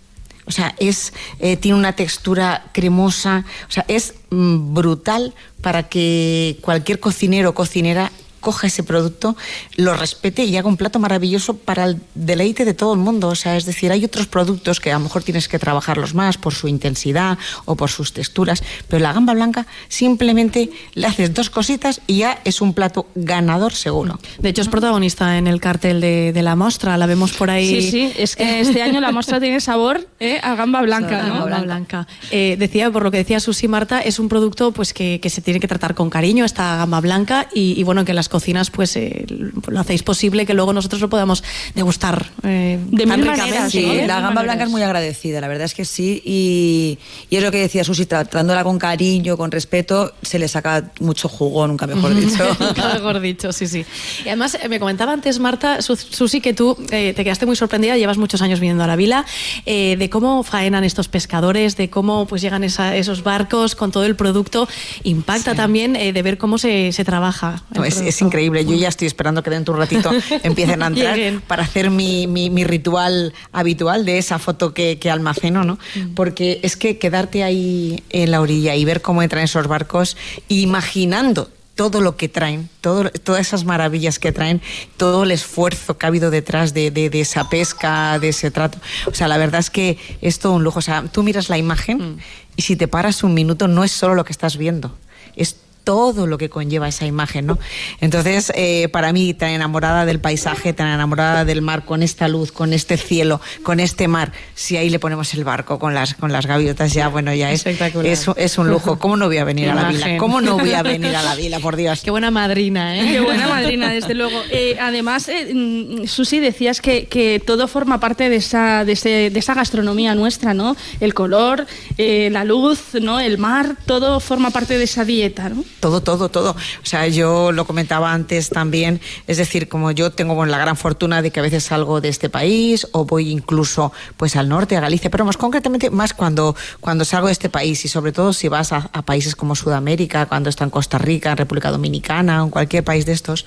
O 0.47 0.51
sea, 0.51 0.75
es, 0.79 1.13
eh, 1.41 1.57
tiene 1.57 1.79
una 1.79 1.95
textura 1.95 2.67
cremosa, 2.73 3.45
o 3.69 3.73
sea, 3.73 3.85
es 3.89 4.15
mm, 4.31 4.75
brutal 4.75 5.35
para 5.63 5.89
que 5.89 6.59
cualquier 6.61 7.01
cocinero 7.01 7.51
o 7.51 7.55
cocinera 7.55 8.13
coja 8.45 8.69
ese 8.69 8.85
producto, 8.85 9.37
lo 9.75 9.95
respete 9.95 10.45
y 10.45 10.57
haga 10.57 10.69
un 10.69 10.77
plato 10.77 11.01
maravilloso 11.01 11.57
para 11.57 11.85
el 11.85 12.01
deleite 12.15 12.65
de 12.65 12.75
todo 12.75 12.95
el 12.95 13.01
mundo. 13.01 13.29
O 13.29 13.35
sea, 13.35 13.57
es 13.57 13.65
decir, 13.65 13.91
hay 13.91 14.05
otros 14.05 14.29
productos 14.29 14.79
que 14.79 14.93
a 14.93 14.95
lo 14.95 15.01
mejor 15.01 15.25
tienes 15.25 15.49
que 15.49 15.59
trabajarlos 15.59 16.15
más 16.15 16.37
por 16.37 16.55
su 16.55 16.69
intensidad 16.69 17.39
o 17.65 17.75
por 17.75 17.91
sus 17.91 18.13
texturas, 18.13 18.63
pero 18.87 19.03
la 19.03 19.13
gamba 19.13 19.35
blanca 19.35 19.67
simplemente 19.89 20.71
le 20.95 21.07
haces 21.07 21.35
dos 21.35 21.51
cositas 21.51 22.01
y 22.07 22.19
ya 22.19 22.41
es 22.45 22.61
un 22.61 22.75
plato 22.75 23.07
ganador 23.15 23.73
seguro. 23.73 24.21
De 24.39 24.51
hecho, 24.51 24.63
es 24.63 24.69
protagonista 24.69 25.39
en 25.39 25.47
el 25.47 25.61
cartel 25.61 26.01
de, 26.01 26.33
de 26.33 26.43
la 26.43 26.55
muestra. 26.55 26.97
La 26.99 27.07
vemos 27.07 27.33
por 27.33 27.51
ahí. 27.51 27.83
Sí, 27.83 27.91
sí, 27.91 28.13
es 28.17 28.37
que 28.37 28.61
este 28.61 28.83
año 28.83 29.01
la 29.01 29.11
muestra 29.17 29.41
tiene 29.41 29.61
sabor 29.61 30.07
¿eh? 30.21 30.39
a 30.43 30.55
gamba 30.55 30.83
blanca. 30.83 31.23
La 31.23 31.29
¿no? 31.29 31.41
gamba 31.41 31.61
blanca. 31.63 32.07
Eh, 32.31 32.57
decía, 32.59 32.91
por 32.91 33.03
lo 33.03 33.11
que 33.11 33.19
decía 33.19 33.41
Susi 33.41 33.69
Marta, 33.69 34.01
es 34.01 34.19
un 34.19 34.29
producto 34.29 34.73
pues 34.73 34.93
que, 34.93 35.19
que 35.21 35.31
se 35.31 35.41
tiene 35.41 35.61
que 35.61 35.69
tratar 35.69 35.95
con 35.95 36.11
cariño, 36.11 36.45
esta 36.45 36.77
gamba 36.77 37.01
blanca, 37.01 37.49
y, 37.55 37.79
y 37.79 37.83
bueno, 37.85 38.05
que 38.05 38.13
las 38.13 38.29
cocinas 38.35 38.71
pues 38.71 38.97
eh, 38.97 39.25
lo 39.29 39.79
hacéis 39.81 40.03
posible 40.03 40.45
que 40.45 40.55
luego 40.55 40.73
nosotros 40.73 41.01
lo 41.01 41.09
podamos 41.09 41.45
degustar 41.77 42.27
eh, 42.43 42.81
De 42.91 43.07
tan 43.07 43.21
mil 43.21 43.29
ricamente. 43.29 43.51
maneras, 43.53 43.71
Sí, 43.73 43.83
¿no? 43.87 43.89
De 43.93 43.95
la 43.95 44.01
mil 44.01 44.09
gamba 44.09 44.21
maneras. 44.31 44.45
blanca 44.45 44.65
es 44.65 44.71
muy 44.71 44.83
agradecida, 44.83 45.41
la 45.41 45.47
verdad 45.49 45.67
es 45.67 45.75
que 45.75 45.85
sí. 45.85 46.21
Y, 46.25 46.99
y 47.31 47.37
es 47.37 47.43
lo 47.45 47.53
que 47.53 47.59
decía 47.59 47.85
Susi, 47.85 48.07
tratándola 48.07 48.65
con 48.65 48.79
cariño, 48.79 49.37
con 49.37 49.53
respeto, 49.53 50.13
se 50.23 50.39
le 50.41 50.49
saca 50.49 50.91
mucho 51.01 51.29
jugo, 51.29 51.67
nunca 51.69 51.87
mejor 51.87 52.13
dicho. 52.21 52.45
Nunca 52.59 52.95
mejor 52.95 53.21
dicho, 53.21 53.53
sí, 53.53 53.67
sí. 53.69 53.85
Y 54.25 54.29
además, 54.29 54.59
eh, 54.61 54.69
me 54.69 54.81
comentaba 54.81 55.13
antes, 55.13 55.39
Marta, 55.39 55.81
Su- 55.81 55.95
Susi, 55.97 56.41
que 56.41 56.55
tú 56.55 56.77
eh, 56.91 57.13
te 57.15 57.23
quedaste 57.23 57.47
muy 57.47 57.55
sorprendida, 57.57 57.97
llevas 57.97 58.19
muchos 58.19 58.43
años 58.43 58.59
viniendo 58.59 58.83
a 58.83 58.87
la 58.89 58.97
vila, 58.97 59.25
eh, 59.67 59.97
de 59.99 60.11
cómo 60.11 60.43
faenan 60.43 60.83
estos 60.83 61.07
pescadores, 61.09 61.77
de 61.77 61.89
cómo 61.91 62.27
pues 62.27 62.43
llegan 62.43 62.65
esa- 62.65 62.97
esos 62.97 63.23
barcos 63.23 63.75
con 63.77 63.93
todo 63.93 64.05
el 64.05 64.17
producto. 64.17 64.69
Impacta 65.05 65.55
también 65.55 65.95
eh, 65.97 66.13
de 66.13 66.23
ver 66.23 66.39
cómo 66.39 66.59
se, 66.59 66.91
se 66.93 67.05
trabaja. 67.05 67.63
No, 67.75 67.85
es. 67.85 68.03
Increíble. 68.25 68.65
Yo 68.65 68.75
ya 68.75 68.89
estoy 68.89 69.07
esperando 69.07 69.43
que 69.43 69.51
dentro 69.51 69.75
de 69.75 69.81
un 69.81 69.87
ratito 69.87 70.11
empiecen 70.43 70.83
a 70.83 70.87
entrar 70.89 71.17
para 71.47 71.63
hacer 71.63 71.91
mi, 71.91 72.27
mi- 72.27 72.51
mi 72.51 72.65
ritual 72.65 73.33
habitual 73.53 74.05
de 74.05 74.19
esa 74.19 74.39
foto 74.39 74.75
que, 74.75 74.99
que 74.99 75.11
almaceno, 75.11 75.65
¿no? 75.65 75.79
Porque 76.15 76.61
es 76.63 76.77
que 76.77 76.99
quedarte 76.99 77.43
ahí 77.45 78.03
en 78.11 78.31
la 78.31 78.41
orilla 78.41 78.75
y 78.75 78.85
ver 78.85 79.03
cómo 79.03 79.23
entran 79.23 79.45
esos 79.45 79.67
barcos, 79.69 80.17
imaginando 80.49 81.51
todo 81.75 82.01
lo 82.01 82.17
que 82.17 82.29
traen, 82.29 82.69
todo, 82.81 83.11
todas 83.11 83.41
esas 83.41 83.65
maravillas 83.65 84.21
que 84.21 84.31
traen, 84.31 84.63
todo 84.97 85.25
el 85.25 85.33
esfuerzo 85.33 85.99
que 85.99 86.07
ha 86.07 86.09
habido 86.09 86.31
detrás 86.31 86.73
de, 86.73 86.93
de- 86.93 87.11
de 87.11 87.21
esa 87.21 87.49
pesca, 87.51 88.19
de 88.21 88.29
ese 88.29 88.53
trato. 88.53 88.79
O 89.07 89.15
sea, 89.15 89.27
la 89.27 89.37
verdad 89.39 89.59
es 89.61 89.71
que 89.71 89.99
es 90.21 90.39
todo 90.39 90.53
un 90.53 90.63
lujo. 90.63 90.79
O 90.79 90.83
sea, 90.83 91.03
tú 91.11 91.25
miras 91.25 91.49
la 91.49 91.59
imagen 91.59 92.19
y 92.57 92.63
si 92.63 92.77
te 92.77 92.87
paras 92.87 93.25
un 93.25 93.35
minuto 93.35 93.67
no 93.67 93.83
es 93.83 93.91
solo 93.91 94.15
lo 94.15 94.25
que 94.25 94.31
estás 94.33 94.57
viendo, 94.57 94.97
es 95.35 95.57
todo 95.85 96.27
lo 96.27 96.39
que 96.39 96.49
conlleva 96.49 96.89
esa 96.89 97.07
imagen, 97.07 97.47
¿no? 97.47 97.59
Entonces, 98.01 98.51
eh, 98.57 98.89
para 98.89 99.13
mí, 99.13 99.35
tan 99.35 99.51
enamorada 99.51 100.07
del 100.07 100.19
paisaje, 100.19 100.73
tan 100.73 100.89
enamorada 100.89 101.45
del 101.45 101.61
mar, 101.63 101.85
con 101.85 102.03
esta 102.03 102.27
luz, 102.27 102.53
con 102.53 102.73
este 102.73 102.97
cielo, 102.97 103.41
con 103.63 103.81
este 103.81 104.09
mar, 104.09 104.33
si 104.55 104.77
ahí 104.77 104.89
le 104.91 104.99
ponemos 104.99 105.35
el 105.35 105.45
barco 105.45 105.79
con 105.79 105.95
las, 105.95 106.15
con 106.15 106.33
las 106.33 106.47
gaviotas, 106.47 106.93
ya, 106.95 107.09
bueno, 107.09 107.35
ya 107.35 107.51
es, 107.53 107.61
Espectacular. 107.67 108.07
es, 108.07 108.27
es 108.37 108.59
un 108.59 108.69
lujo. 108.69 108.99
¿Cómo 108.99 109.17
no 109.17 109.27
voy 109.27 109.37
a 109.39 109.45
venir 109.45 109.69
a 109.71 109.75
la 109.75 109.81
Imagen. 109.83 109.97
vila? 110.07 110.19
¿Cómo 110.19 110.41
no 110.41 110.59
voy 110.59 110.73
a 110.73 110.83
venir 110.83 111.15
a 111.15 111.23
la 111.23 111.35
vila, 111.37 111.61
por 111.61 111.77
Dios? 111.77 112.01
Qué 112.03 112.11
buena 112.11 112.31
madrina, 112.31 112.99
¿eh? 112.99 113.07
Qué 113.13 113.21
buena 113.21 113.49
madrina, 113.49 113.91
desde 113.93 114.15
luego. 114.15 114.41
Eh, 114.51 114.77
además, 114.81 115.29
eh, 115.29 115.53
mm, 115.55 116.07
Susi, 116.07 116.41
decías 116.41 116.81
que, 116.81 117.07
que 117.07 117.43
todo 117.45 117.69
forma 117.69 118.01
parte 118.01 118.29
de 118.31 118.37
esa, 118.37 118.85
de, 118.85 118.93
ese- 118.93 119.31
de 119.31 119.39
esa 119.39 119.55
gastronomía 119.55 120.15
nuestra, 120.15 120.55
¿no? 120.55 120.77
El 121.01 121.13
color, 121.15 121.67
eh, 121.99 122.29
la 122.33 122.45
luz, 122.45 122.81
¿no? 123.01 123.21
El 123.21 123.39
mar, 123.39 123.77
todo 123.87 124.19
forma 124.21 124.51
parte 124.51 124.79
de 124.79 124.85
esa 124.85 125.05
dieta, 125.05 125.49
¿no? 125.51 125.65
Todo, 125.81 126.01
todo, 126.01 126.29
todo. 126.29 126.53
O 126.53 126.87
sea, 126.87 127.07
yo 127.09 127.53
lo 127.53 127.67
comentaba 127.67 128.13
antes 128.13 128.49
también, 128.49 129.01
es 129.27 129.37
decir, 129.37 129.69
como 129.69 129.91
yo 129.91 130.11
tengo 130.11 130.45
la 130.47 130.59
gran 130.59 130.77
fortuna 130.77 131.21
de 131.21 131.31
que 131.31 131.41
a 131.41 131.43
veces 131.43 131.65
salgo 131.65 132.01
de 132.01 132.09
este 132.09 132.31
país 132.31 132.87
o 132.93 133.05
voy 133.05 133.31
incluso 133.31 133.93
pues 134.17 134.37
al 134.37 134.49
norte, 134.49 134.77
a 134.77 134.81
Galicia, 134.81 135.11
pero 135.11 135.25
más 135.25 135.37
concretamente 135.37 135.91
más 135.91 136.15
cuando, 136.15 136.57
cuando 136.81 137.05
salgo 137.05 137.27
de 137.27 137.33
este 137.33 137.51
país 137.51 137.85
y 137.85 137.89
sobre 137.89 138.13
todo 138.13 138.33
si 138.33 138.49
vas 138.49 138.73
a, 138.73 138.89
a 138.93 139.03
países 139.03 139.37
como 139.37 139.55
Sudamérica, 139.55 140.27
cuando 140.27 140.49
está 140.49 140.65
en 140.65 140.71
Costa 140.71 140.99
Rica, 140.99 141.33
en 141.33 141.37
República 141.37 141.71
Dominicana 141.71 142.43
o 142.43 142.47
en 142.47 142.51
cualquier 142.51 142.85
país 142.85 143.05
de 143.05 143.13
estos, 143.13 143.45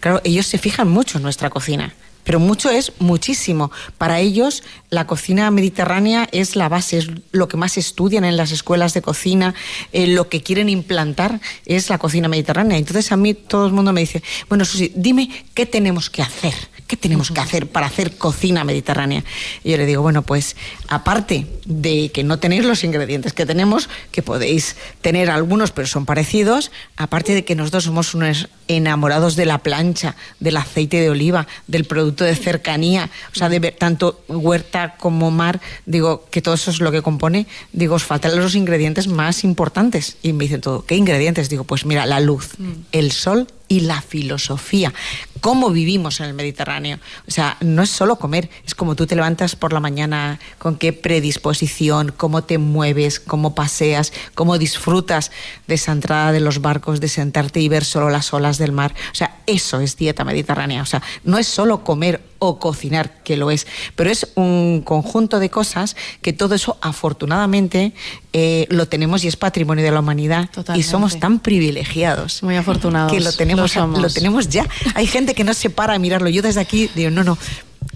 claro, 0.00 0.20
ellos 0.24 0.46
se 0.46 0.58
fijan 0.58 0.88
mucho 0.88 1.18
en 1.18 1.22
nuestra 1.22 1.50
cocina. 1.50 1.94
Pero 2.26 2.40
mucho 2.40 2.68
es 2.70 2.92
muchísimo. 2.98 3.70
Para 3.96 4.18
ellos 4.18 4.64
la 4.90 5.06
cocina 5.06 5.50
mediterránea 5.52 6.28
es 6.32 6.56
la 6.56 6.68
base, 6.68 6.98
es 6.98 7.08
lo 7.30 7.46
que 7.46 7.56
más 7.56 7.78
estudian 7.78 8.24
en 8.24 8.36
las 8.36 8.50
escuelas 8.50 8.94
de 8.94 9.00
cocina, 9.00 9.54
eh, 9.92 10.08
lo 10.08 10.28
que 10.28 10.42
quieren 10.42 10.68
implantar 10.68 11.40
es 11.64 11.88
la 11.88 11.98
cocina 11.98 12.28
mediterránea. 12.28 12.78
Entonces 12.78 13.12
a 13.12 13.16
mí 13.16 13.32
todo 13.32 13.66
el 13.66 13.72
mundo 13.72 13.92
me 13.92 14.00
dice, 14.00 14.24
bueno 14.48 14.64
Susi, 14.64 14.92
dime 14.96 15.30
qué 15.54 15.66
tenemos 15.66 16.10
que 16.10 16.22
hacer, 16.22 16.54
qué 16.86 16.96
tenemos 16.96 17.30
que 17.30 17.40
hacer 17.40 17.68
para 17.68 17.86
hacer 17.86 18.16
cocina 18.16 18.64
mediterránea. 18.64 19.24
Y 19.64 19.70
yo 19.70 19.76
le 19.76 19.86
digo, 19.86 20.02
bueno, 20.02 20.22
pues 20.22 20.56
aparte 20.88 21.46
de 21.64 22.10
que 22.10 22.24
no 22.24 22.38
tenéis 22.38 22.64
los 22.64 22.84
ingredientes 22.84 23.32
que 23.32 23.46
tenemos, 23.46 23.88
que 24.12 24.22
podéis 24.22 24.76
tener 25.00 25.30
algunos 25.30 25.72
pero 25.72 25.86
son 25.86 26.06
parecidos, 26.06 26.70
aparte 26.96 27.34
de 27.34 27.44
que 27.44 27.54
nosotros 27.54 27.84
somos 27.84 28.14
unos 28.14 28.48
enamorados 28.68 29.36
de 29.36 29.46
la 29.46 29.58
plancha, 29.58 30.16
del 30.40 30.56
aceite 30.56 31.00
de 31.00 31.10
oliva, 31.10 31.46
del 31.66 31.84
producto 31.84 32.24
de 32.24 32.34
cercanía, 32.34 33.10
o 33.32 33.38
sea, 33.38 33.48
de 33.48 33.58
ver 33.58 33.76
tanto 33.78 34.24
huerta 34.28 34.96
como 34.96 35.30
mar, 35.30 35.60
digo 35.86 36.26
que 36.30 36.42
todo 36.42 36.54
eso 36.54 36.70
es 36.70 36.80
lo 36.80 36.92
que 36.92 37.02
compone, 37.02 37.46
digo, 37.72 37.94
os 37.94 38.04
faltan 38.04 38.36
los 38.36 38.54
ingredientes 38.54 39.08
más 39.08 39.44
importantes. 39.44 40.16
Y 40.22 40.32
me 40.32 40.44
dicen 40.44 40.60
todo, 40.60 40.84
¿qué 40.84 40.96
ingredientes? 40.96 41.48
Digo, 41.48 41.64
pues 41.64 41.84
mira, 41.84 42.06
la 42.06 42.20
luz, 42.20 42.50
el 42.92 43.12
sol 43.12 43.48
y 43.68 43.80
la 43.80 44.00
filosofía. 44.00 44.92
cómo 45.40 45.70
vivimos 45.70 46.18
en 46.18 46.26
el 46.26 46.34
Mediterráneo. 46.34 46.98
O 47.28 47.30
sea, 47.30 47.56
no 47.60 47.82
es 47.82 47.90
solo 47.90 48.16
comer, 48.16 48.50
es 48.66 48.74
como 48.74 48.96
tú 48.96 49.06
te 49.06 49.14
levantas 49.14 49.54
por 49.54 49.72
la 49.72 49.78
mañana, 49.78 50.40
con 50.58 50.76
qué 50.76 50.92
predisposición, 50.92 52.12
cómo 52.16 52.42
te 52.42 52.58
mueves, 52.58 53.20
cómo 53.20 53.54
paseas, 53.54 54.12
cómo 54.34 54.58
disfrutas 54.58 55.30
de 55.68 55.74
esa 55.74 55.92
entrada 55.92 56.32
de 56.32 56.40
los 56.40 56.60
barcos, 56.62 57.00
de 57.00 57.08
sentarte 57.08 57.60
y 57.60 57.68
ver 57.68 57.84
solo 57.84 58.10
las 58.10 58.32
olas 58.32 58.58
del 58.58 58.72
mar. 58.72 58.94
O 59.12 59.14
sea, 59.14 59.36
eso 59.46 59.80
es 59.80 59.96
dieta 59.96 60.24
mediterránea. 60.24 60.82
O 60.82 60.86
sea, 60.86 61.02
no 61.22 61.38
es 61.38 61.46
solo 61.46 61.84
comer 61.84 62.22
o 62.38 62.58
cocinar, 62.58 63.22
que 63.24 63.36
lo 63.36 63.50
es, 63.50 63.66
pero 63.94 64.10
es 64.10 64.28
un 64.34 64.82
conjunto 64.84 65.38
de 65.38 65.50
cosas 65.50 65.96
que 66.22 66.32
todo 66.32 66.54
eso 66.54 66.76
afortunadamente 66.80 67.92
eh, 68.32 68.66
lo 68.70 68.86
tenemos 68.88 69.24
y 69.24 69.28
es 69.28 69.36
patrimonio 69.36 69.84
de 69.84 69.90
la 69.90 70.00
humanidad 70.00 70.50
Totalmente. 70.50 70.86
y 70.86 70.90
somos 70.90 71.18
tan 71.18 71.40
privilegiados 71.40 72.42
Muy 72.42 72.56
afortunados. 72.56 73.12
que 73.12 73.20
lo 73.20 73.32
tenemos, 73.32 73.74
Lo 73.76 74.10
tenemos 74.10 74.48
ya. 74.48 74.66
Hay 74.94 75.06
gente 75.06 75.34
que 75.34 75.44
no 75.44 75.54
se 75.54 75.70
para 75.70 75.94
a 75.94 75.98
mirarlo. 75.98 76.28
Yo 76.28 76.42
desde 76.42 76.60
aquí 76.60 76.90
digo, 76.94 77.10
no, 77.10 77.24
no, 77.24 77.38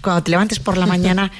cuando 0.01 0.23
te 0.23 0.31
levantes 0.31 0.59
por 0.59 0.77
la 0.77 0.85
mañana, 0.85 1.31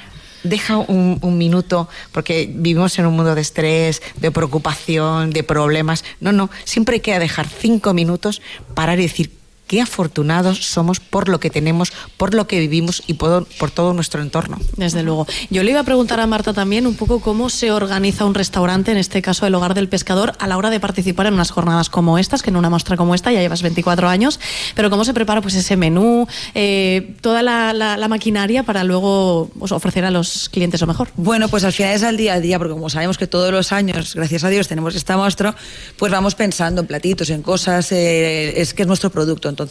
deja 0.44 0.76
un, 0.76 1.18
un 1.22 1.38
minuto, 1.38 1.88
porque 2.12 2.48
vivimos 2.52 2.98
en 2.98 3.06
un 3.06 3.14
mundo 3.14 3.34
de 3.34 3.40
estrés, 3.40 4.02
de 4.16 4.30
preocupación, 4.30 5.30
de 5.30 5.42
problemas. 5.42 6.04
No, 6.20 6.32
no, 6.32 6.50
siempre 6.64 6.96
hay 6.96 7.00
que 7.00 7.18
dejar 7.18 7.48
cinco 7.48 7.94
minutos, 7.94 8.42
parar 8.74 8.98
y 8.98 9.02
decir, 9.02 9.41
qué 9.66 9.80
afortunados 9.80 10.64
somos 10.66 11.00
por 11.00 11.28
lo 11.28 11.40
que 11.40 11.48
tenemos, 11.48 11.92
por 12.18 12.34
lo 12.34 12.46
que 12.46 12.58
vivimos 12.60 13.02
y 13.06 13.14
por, 13.14 13.46
por 13.58 13.70
todo 13.70 13.94
nuestro 13.94 14.20
entorno. 14.20 14.58
Desde 14.76 15.02
luego. 15.02 15.26
Yo 15.50 15.62
le 15.62 15.70
iba 15.70 15.80
a 15.80 15.84
preguntar 15.84 16.20
a 16.20 16.26
Marta 16.26 16.52
también 16.52 16.86
un 16.86 16.94
poco 16.94 17.20
cómo 17.20 17.48
se 17.48 17.70
organiza 17.72 18.24
un 18.26 18.34
restaurante, 18.34 18.90
en 18.92 18.98
este 18.98 19.22
caso 19.22 19.46
el 19.46 19.54
Hogar 19.54 19.72
del 19.74 19.88
Pescador, 19.88 20.32
a 20.38 20.46
la 20.46 20.58
hora 20.58 20.68
de 20.68 20.78
participar 20.80 21.26
en 21.26 21.34
unas 21.34 21.50
jornadas 21.50 21.88
como 21.88 22.18
estas, 22.18 22.42
que 22.42 22.50
en 22.50 22.56
una 22.56 22.68
muestra 22.68 22.96
como 22.98 23.14
esta 23.14 23.32
ya 23.32 23.40
llevas 23.40 23.62
24 23.62 24.08
años, 24.08 24.40
pero 24.74 24.90
cómo 24.90 25.04
se 25.06 25.14
prepara 25.14 25.40
pues 25.40 25.54
ese 25.54 25.76
menú, 25.76 26.26
eh, 26.54 27.14
toda 27.22 27.42
la, 27.42 27.72
la- 27.72 27.96
la 27.96 28.08
maquinaria 28.08 28.64
para 28.64 28.84
luego 28.84 29.50
pues, 29.58 29.72
ofrecer 29.72 30.04
a 30.04 30.10
los 30.10 30.48
clientes 30.50 30.80
lo 30.82 30.86
mejor. 30.86 31.08
Bueno, 31.16 31.48
pues 31.48 31.64
al 31.64 31.72
final 31.72 31.94
es 31.94 32.02
al 32.02 32.16
día 32.18 32.34
a 32.34 32.40
día, 32.40 32.58
porque 32.58 32.74
como 32.74 32.90
sabemos 32.90 33.16
que 33.16 33.26
todos 33.26 33.50
los 33.52 33.72
años, 33.72 34.14
gracias 34.14 34.44
a 34.44 34.48
Dios, 34.50 34.68
tenemos 34.68 34.94
esta 34.94 35.16
muestra, 35.16 35.54
pues 35.96 36.12
vamos 36.12 36.34
pensando 36.34 36.80
en 36.82 36.86
platitos, 36.86 37.30
en 37.30 37.42
cosas, 37.42 37.90
eh, 37.92 38.60
es 38.60 38.74
que 38.74 38.82
es 38.82 38.88
nuestro 38.88 39.08
producto. 39.10 39.48
Entonces, 39.48 39.61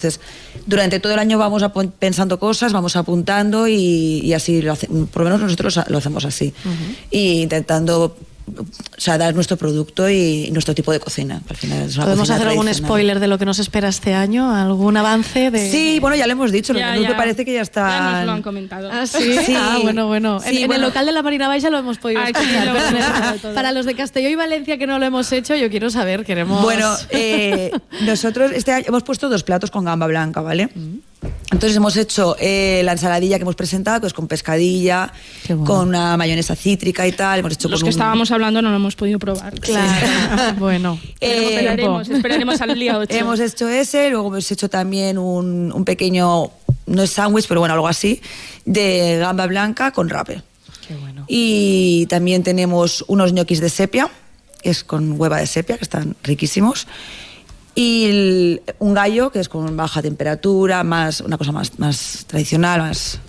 durante 0.65 0.99
todo 0.99 1.13
el 1.13 1.19
año 1.19 1.37
vamos 1.37 1.63
pensando 1.99 2.39
cosas, 2.39 2.73
vamos 2.73 2.95
apuntando 2.95 3.67
y, 3.67 4.21
y 4.23 4.33
así, 4.33 4.61
lo 4.61 4.73
hace- 4.73 4.87
por 4.87 5.23
lo 5.23 5.25
menos 5.25 5.41
nosotros 5.41 5.79
lo 5.87 5.97
hacemos 5.97 6.25
así. 6.25 6.53
Y 7.09 7.41
intentando 7.41 8.15
o 8.57 8.65
sea, 8.97 9.17
dar 9.17 9.33
nuestro 9.33 9.57
producto 9.57 10.09
y 10.09 10.49
nuestro 10.51 10.75
tipo 10.75 10.91
de 10.91 10.99
cocina. 10.99 11.41
Al 11.49 11.55
final 11.55 11.81
es 11.83 11.95
una 11.95 12.05
¿Podemos 12.05 12.21
cocina 12.29 12.35
hacer 12.35 12.47
algún 12.49 12.73
spoiler 12.73 13.19
de 13.19 13.27
lo 13.27 13.37
que 13.37 13.45
nos 13.45 13.59
espera 13.59 13.87
este 13.89 14.13
año? 14.13 14.53
¿Algún 14.53 14.97
avance 14.97 15.51
de...? 15.51 15.71
Sí, 15.71 15.99
bueno, 15.99 16.15
ya 16.15 16.25
lo 16.27 16.33
hemos 16.33 16.51
dicho, 16.51 16.73
Ya, 16.73 16.95
ya. 16.97 17.09
me 17.09 17.15
parece 17.15 17.45
que 17.45 17.53
ya 17.53 17.61
está. 17.61 17.87
Ya 17.89 18.11
nos 18.17 18.25
lo 18.25 18.31
han 18.33 18.41
comentado. 18.41 18.89
Ah, 18.91 19.05
sí. 19.05 19.35
Sí. 19.45 19.55
Ah, 19.57 19.79
bueno, 19.81 20.07
bueno. 20.07 20.39
Sí, 20.41 20.63
en, 20.63 20.71
el 20.71 20.81
local 20.81 21.05
de 21.05 21.11
la 21.11 21.21
Marina 21.23 21.47
Baixa 21.47 21.69
lo 21.69 21.77
hemos 21.77 21.97
podido 21.97 22.21
Aquí 22.21 22.31
escuchar, 22.31 22.65
lo 22.67 22.75
hemos 22.75 23.33
el- 23.35 23.41
todo. 23.41 23.53
para 23.53 23.71
los 23.71 23.85
de 23.85 23.95
Castelló 23.95 24.29
y 24.29 24.35
Valencia 24.35 24.77
que 24.77 24.87
no 24.87 24.99
lo 24.99 25.05
hemos 25.05 25.31
hecho, 25.31 25.55
yo 25.55 25.69
quiero 25.69 25.89
saber, 25.89 26.25
queremos... 26.25 26.61
Bueno, 26.61 26.93
eh, 27.09 27.71
nosotros 28.01 28.51
este 28.53 28.71
año 28.71 28.85
hemos 28.87 29.03
puesto 29.03 29.29
dos 29.29 29.43
platos 29.43 29.71
con 29.71 29.85
gamba 29.85 30.07
blanca, 30.07 30.41
¿vale? 30.41 30.69
Entonces 31.51 31.75
hemos 31.75 31.97
hecho 31.97 32.35
eh, 32.39 32.81
la 32.85 32.93
ensaladilla 32.93 33.37
que 33.37 33.41
hemos 33.41 33.55
presentado, 33.55 33.99
pues 34.01 34.13
con 34.13 34.27
pescadilla, 34.27 35.11
bueno. 35.49 35.65
con 35.65 35.89
una 35.89 36.15
mayonesa 36.15 36.55
cítrica 36.55 37.05
y 37.05 37.11
tal. 37.11 37.39
Hemos 37.39 37.53
hecho 37.53 37.67
Los 37.67 37.81
con 37.81 37.85
que 37.87 37.89
un- 37.89 37.99
estábamos 37.99 38.31
hablando 38.31 38.61
no 38.61 38.69
lo 38.69 38.77
hemos 38.77 38.95
podido 38.95 39.19
probar. 39.19 39.53
Claro, 39.59 40.55
bueno. 40.59 40.97
Eh, 41.19 41.49
esperaremos, 41.55 42.09
esperaremos 42.09 42.61
al 42.61 42.73
día 42.79 42.97
8. 42.97 43.13
Hemos 43.17 43.39
hecho 43.41 43.67
ese, 43.67 44.09
luego 44.09 44.27
hemos 44.29 44.49
hecho 44.51 44.69
también 44.69 45.17
un, 45.17 45.71
un 45.73 45.83
pequeño, 45.85 46.51
no 46.85 47.03
es 47.03 47.11
sándwich, 47.11 47.47
pero 47.47 47.59
bueno, 47.59 47.73
algo 47.75 47.87
así, 47.89 48.21
de 48.65 49.17
gamba 49.19 49.45
blanca 49.47 49.91
con 49.91 50.09
rape. 50.09 50.41
Qué 50.87 50.95
bueno. 50.95 51.25
Y 51.27 52.05
también 52.07 52.43
tenemos 52.43 53.03
unos 53.09 53.33
ñoquis 53.33 53.59
de 53.59 53.69
sepia, 53.69 54.09
que 54.63 54.69
es 54.69 54.83
con 54.85 55.19
hueva 55.19 55.37
de 55.39 55.47
sepia, 55.47 55.77
que 55.77 55.83
están 55.83 56.15
riquísimos. 56.23 56.87
Y 57.75 58.05
el- 58.05 58.61
un 58.79 58.93
gallo, 58.93 59.31
que 59.31 59.39
es 59.39 59.47
con 59.49 59.75
baja 59.77 60.01
temperatura, 60.01 60.83
más, 60.83 61.21
una 61.21 61.37
cosa 61.37 61.51
más, 61.51 61.79
más 61.79 62.25
tradicional, 62.27 62.81
más, 62.81 63.19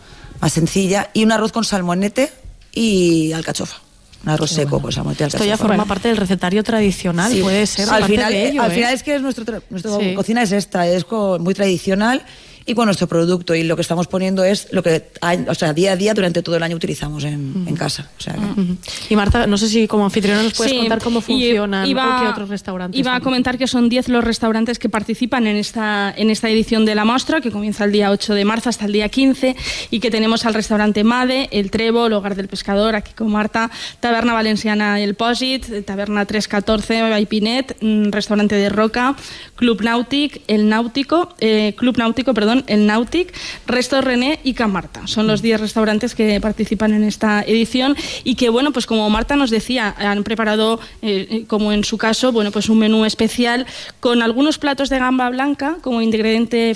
más 0.40 0.52
sencilla. 0.52 1.10
Y 1.14 1.24
un 1.24 1.32
arroz 1.32 1.52
con 1.52 1.64
salmonete 1.64 2.30
y 2.72 3.32
alcachofa. 3.32 3.76
Un 4.24 4.30
arroz 4.30 4.50
seco 4.50 4.80
con 4.80 4.90
salmonete 4.92 5.24
y 5.24 5.26
Esto 5.26 5.38
alcachofa. 5.42 5.62
ya 5.64 5.68
forma 5.68 5.84
parte 5.84 6.08
del 6.08 6.16
recetario 6.16 6.62
tradicional, 6.62 7.32
Sí. 7.32 7.40
puede 7.40 7.66
ser 7.66 7.84
al 7.88 8.00
parte 8.00 8.06
final, 8.06 8.32
de 8.32 8.48
ello, 8.48 8.62
al 8.62 8.70
¿eh? 8.72 8.74
final 8.74 8.94
es 8.94 9.02
que 9.02 9.14
es 9.16 9.22
nuestro, 9.22 9.44
tra- 9.44 9.62
nuestra 9.70 9.96
Sí. 9.98 10.14
cocina 10.14 10.42
es 10.42 10.52
esta, 10.52 10.86
es 10.86 11.04
muy 11.40 11.54
tradicional 11.54 12.24
y 12.66 12.74
con 12.74 12.86
nuestro 12.86 13.06
producto 13.06 13.54
y 13.54 13.62
lo 13.64 13.76
que 13.76 13.82
estamos 13.82 14.06
poniendo 14.06 14.44
es 14.44 14.68
lo 14.72 14.82
que 14.82 15.04
hay- 15.20 15.44
o 15.48 15.54
sea, 15.54 15.72
día 15.72 15.92
a 15.92 15.96
día 15.96 16.14
durante 16.14 16.42
todo 16.42 16.56
el 16.56 16.62
año 16.62 16.76
utilizamos 16.76 17.24
en, 17.24 17.64
en 17.66 17.76
casa. 17.76 18.10
O 18.18 18.20
sea, 18.20 18.34
que- 18.34 18.60
Ujú. 18.60 18.76
Y 19.10 19.16
Marta, 19.16 19.46
no 19.46 19.56
sé 19.58 19.68
si 19.68 19.86
como 19.88 20.04
anfitriona 20.04 20.42
nos 20.42 20.54
puedes 20.54 20.72
Sí, 20.72 20.78
contar 20.78 21.00
cómo 21.02 21.20
funcionan 21.20 21.86
iba- 21.88 22.18
o 22.18 22.22
qué 22.22 22.28
otros 22.28 22.48
restaurantes. 22.48 22.98
Iba 22.98 23.14
a 23.16 23.20
comentar 23.20 23.58
que 23.58 23.66
son 23.66 23.88
10 23.88 24.08
los 24.08 24.22
restaurantes 24.24 24.78
que 24.78 24.88
participan 24.88 25.46
en 25.46 25.56
esta, 25.56 26.12
en 26.16 26.30
esta 26.30 26.48
edición 26.48 26.84
de 26.84 26.94
la 26.94 27.04
muestra, 27.04 27.40
que 27.40 27.50
comienza 27.50 27.84
el 27.84 27.92
día 27.92 28.10
8 28.10 28.34
de 28.34 28.44
marzo 28.44 28.68
hasta 28.68 28.84
el 28.86 28.92
día 28.92 29.08
15, 29.08 29.56
y 29.90 30.00
que 30.00 30.10
tenemos 30.10 30.44
al 30.46 30.54
restaurante 30.54 31.04
Made, 31.04 31.48
El 31.52 31.70
Trevo, 31.70 32.06
el 32.06 32.12
Hogar 32.12 32.34
del 32.36 32.48
Pescador, 32.48 32.94
aquí 32.94 33.12
con 33.14 33.30
Marta, 33.30 33.70
Taberna 34.00 34.32
Valenciana 34.34 35.00
El 35.00 35.14
Pòsit, 35.14 35.84
Taberna 35.84 36.24
314, 36.26 37.00
Baipinet, 37.02 37.76
mm, 37.80 38.10
Restaurante 38.10 38.54
de 38.54 38.68
Roca, 38.68 39.16
Club 39.56 39.82
Náutic, 39.82 40.42
El 40.48 40.68
Náutico, 40.68 41.34
eh, 41.40 41.74
Club 41.76 41.96
Náutico, 41.98 42.34
perdón, 42.34 42.51
El 42.66 42.86
Náutic, 42.86 43.32
Resto 43.66 44.00
René 44.00 44.40
y 44.44 44.54
Can 44.54 44.72
Marta. 44.72 45.06
Son 45.06 45.26
los 45.26 45.42
10 45.42 45.60
restaurantes 45.60 46.14
que 46.14 46.40
participan 46.40 46.92
en 46.92 47.04
esta 47.04 47.42
edición 47.42 47.96
y 48.24 48.34
que, 48.34 48.48
bueno, 48.48 48.72
pues 48.72 48.86
como 48.86 49.08
Marta 49.10 49.36
nos 49.36 49.50
decía, 49.50 49.94
han 49.98 50.24
preparado, 50.24 50.80
eh, 51.02 51.44
como 51.46 51.72
en 51.72 51.84
su 51.84 51.98
caso, 51.98 52.32
bueno, 52.32 52.50
pues 52.50 52.68
un 52.68 52.78
menú 52.78 53.04
especial 53.04 53.66
con 54.00 54.22
algunos 54.22 54.58
platos 54.58 54.88
de 54.88 54.98
gamba 54.98 55.30
blanca 55.30 55.76
como 55.80 56.02
ingrediente 56.02 56.74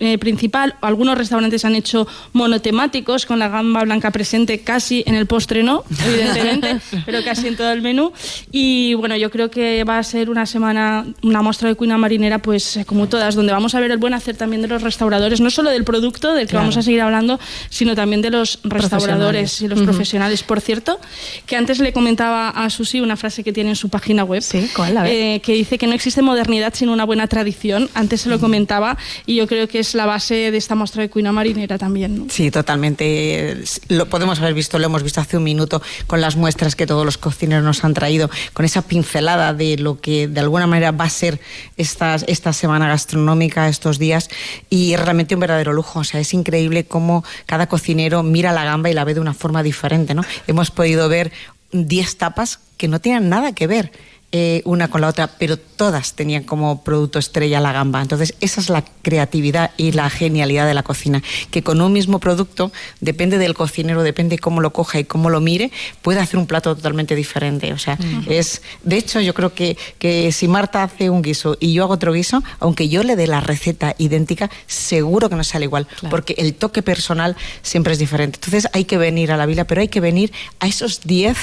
eh, 0.00 0.18
principal. 0.18 0.76
Algunos 0.80 1.18
restaurantes 1.18 1.64
han 1.64 1.74
hecho 1.74 2.06
monotemáticos 2.32 3.26
con 3.26 3.38
la 3.38 3.48
gamba 3.48 3.82
blanca 3.84 4.10
presente 4.10 4.60
casi 4.60 5.02
en 5.06 5.14
el 5.14 5.26
postre, 5.26 5.62
no, 5.62 5.84
evidentemente, 6.06 6.80
pero 7.04 7.22
casi 7.24 7.48
en 7.48 7.56
todo 7.56 7.72
el 7.72 7.82
menú. 7.82 8.12
Y 8.52 8.94
bueno, 8.94 9.16
yo 9.16 9.30
creo 9.30 9.50
que 9.50 9.84
va 9.84 9.98
a 9.98 10.02
ser 10.02 10.30
una 10.30 10.46
semana, 10.46 11.06
una 11.22 11.42
muestra 11.42 11.68
de 11.68 11.74
cuina 11.74 11.98
marinera, 11.98 12.38
pues 12.38 12.80
como 12.86 13.08
todas, 13.08 13.34
donde 13.34 13.52
vamos 13.52 13.74
a 13.74 13.80
ver 13.80 13.90
el 13.90 13.98
buen 13.98 14.14
hacer 14.14 14.36
también 14.36 14.62
de 14.62 14.68
los 14.68 14.82
restauradores, 15.18 15.40
no 15.40 15.50
solo 15.50 15.70
del 15.70 15.84
producto 15.84 16.32
del 16.34 16.46
que 16.46 16.50
Claro. 16.52 16.64
vamos 16.64 16.76
a 16.76 16.82
seguir 16.82 17.00
hablando, 17.00 17.38
sino 17.70 17.94
también 17.94 18.22
de 18.22 18.30
los 18.30 18.60
restauradores 18.64 19.60
y 19.62 19.68
los 19.68 19.78
Ujú. 19.78 19.86
profesionales. 19.86 20.42
Por 20.42 20.60
cierto, 20.60 21.00
que 21.46 21.56
antes 21.56 21.78
le 21.80 21.92
comentaba 21.92 22.50
a 22.50 22.70
Susi 22.70 23.00
una 23.00 23.16
frase 23.16 23.42
que 23.44 23.52
tiene 23.52 23.70
en 23.70 23.76
su 23.76 23.88
página 23.88 24.24
web, 24.24 24.42
Sí, 24.42 24.68
¿cuál? 24.74 24.96
A 24.96 25.02
ver. 25.02 25.12
eh, 25.12 25.40
que 25.42 25.52
dice 25.54 25.78
que 25.78 25.86
no 25.86 25.94
existe 25.94 26.22
modernidad 26.22 26.72
sin 26.74 26.88
una 26.88 27.04
buena 27.04 27.26
tradición. 27.26 27.88
Antes 27.94 28.22
se 28.22 28.28
lo 28.28 28.38
comentaba 28.38 28.96
y 29.26 29.34
yo 29.36 29.46
creo 29.46 29.68
que 29.68 29.78
es 29.80 29.94
la 29.94 30.06
base 30.06 30.50
de 30.50 30.56
esta 30.56 30.74
muestra 30.74 31.02
de 31.02 31.10
cuina 31.10 31.32
marinera 31.32 31.78
también. 31.78 32.18
¿no? 32.18 32.26
Sí, 32.30 32.50
totalmente. 32.50 33.58
Lo 33.88 34.06
podemos 34.08 34.38
haber 34.40 34.54
visto, 34.54 34.78
lo 34.78 34.86
hemos 34.86 35.02
visto 35.02 35.20
hace 35.20 35.36
un 35.36 35.44
minuto 35.44 35.82
con 36.06 36.20
las 36.20 36.36
muestras 36.36 36.76
que 36.76 36.86
todos 36.86 37.04
los 37.04 37.18
cocineros 37.18 37.64
nos 37.64 37.84
han 37.84 37.94
traído, 37.94 38.30
con 38.52 38.64
esa 38.64 38.82
pincelada 38.82 39.52
de 39.54 39.76
lo 39.78 40.00
que 40.00 40.28
de 40.28 40.40
alguna 40.40 40.66
manera 40.66 40.92
va 40.92 41.04
a 41.04 41.10
ser 41.10 41.40
esta, 41.76 42.16
esta 42.26 42.52
semana 42.52 42.88
gastronómica, 42.88 43.68
estos 43.68 43.98
días, 43.98 44.28
y 44.70 44.96
realmente 45.08 45.34
un 45.34 45.40
verdadero 45.40 45.72
lujo. 45.72 46.00
O 46.00 46.04
sea, 46.04 46.20
es 46.20 46.34
increíble 46.34 46.84
cómo 46.84 47.24
cada 47.46 47.66
cocinero 47.66 48.22
mira 48.22 48.52
la 48.52 48.64
gamba 48.64 48.90
y 48.90 48.94
la 48.94 49.04
ve 49.04 49.14
de 49.14 49.20
una 49.20 49.34
forma 49.34 49.62
diferente. 49.62 50.14
¿no? 50.14 50.22
Hemos 50.46 50.70
podido 50.70 51.08
ver 51.08 51.32
10 51.72 52.18
tapas 52.18 52.60
que 52.76 52.88
no 52.88 53.00
tienen 53.00 53.28
nada 53.28 53.52
que 53.52 53.66
ver 53.66 53.90
eh, 54.30 54.60
una 54.66 54.88
con 54.88 55.00
la 55.00 55.08
otra, 55.08 55.26
pero 55.38 55.56
todas 55.56 56.12
tenían 56.14 56.42
como 56.42 56.84
producto 56.84 57.18
estrella 57.18 57.60
la 57.60 57.72
gamba. 57.72 58.02
Entonces, 58.02 58.34
esa 58.40 58.60
es 58.60 58.68
la 58.68 58.84
creatividad 59.02 59.70
y 59.78 59.92
la 59.92 60.10
genialidad 60.10 60.66
de 60.66 60.74
la 60.74 60.82
cocina, 60.82 61.22
que 61.50 61.62
con 61.62 61.80
un 61.80 61.92
mismo 61.94 62.18
producto, 62.18 62.70
depende 63.00 63.38
del 63.38 63.54
cocinero, 63.54 64.02
depende 64.02 64.38
cómo 64.38 64.60
lo 64.60 64.72
coja 64.72 64.98
y 64.98 65.04
cómo 65.04 65.30
lo 65.30 65.40
mire, 65.40 65.70
puede 66.02 66.20
hacer 66.20 66.38
un 66.38 66.46
plato 66.46 66.76
totalmente 66.76 67.14
diferente. 67.14 67.72
O 67.72 67.78
sea, 67.78 67.96
es, 68.28 68.60
de 68.82 68.96
hecho, 68.98 69.20
yo 69.20 69.32
creo 69.32 69.54
que, 69.54 69.78
que 69.98 70.30
si 70.32 70.46
Marta 70.46 70.82
hace 70.82 71.08
un 71.08 71.22
guiso 71.22 71.56
y 71.58 71.72
yo 71.72 71.84
hago 71.84 71.94
otro 71.94 72.12
guiso, 72.12 72.42
aunque 72.60 72.88
yo 72.90 73.02
le 73.04 73.16
dé 73.16 73.26
la 73.26 73.40
receta 73.40 73.94
idéntica, 73.96 74.50
seguro 74.66 75.30
que 75.30 75.36
no 75.36 75.44
sale 75.44 75.64
igual, 75.64 75.86
Claro. 75.86 76.10
porque 76.10 76.34
el 76.36 76.54
toque 76.54 76.82
personal 76.82 77.34
siempre 77.62 77.94
es 77.94 77.98
diferente. 77.98 78.36
Entonces, 78.42 78.68
hay 78.74 78.84
que 78.84 78.98
venir 78.98 79.32
a 79.32 79.36
la 79.38 79.46
vila, 79.46 79.64
pero 79.64 79.80
hay 79.80 79.88
que 79.88 80.00
venir 80.00 80.32
a 80.60 80.66
esos 80.66 81.00
10 81.02 81.36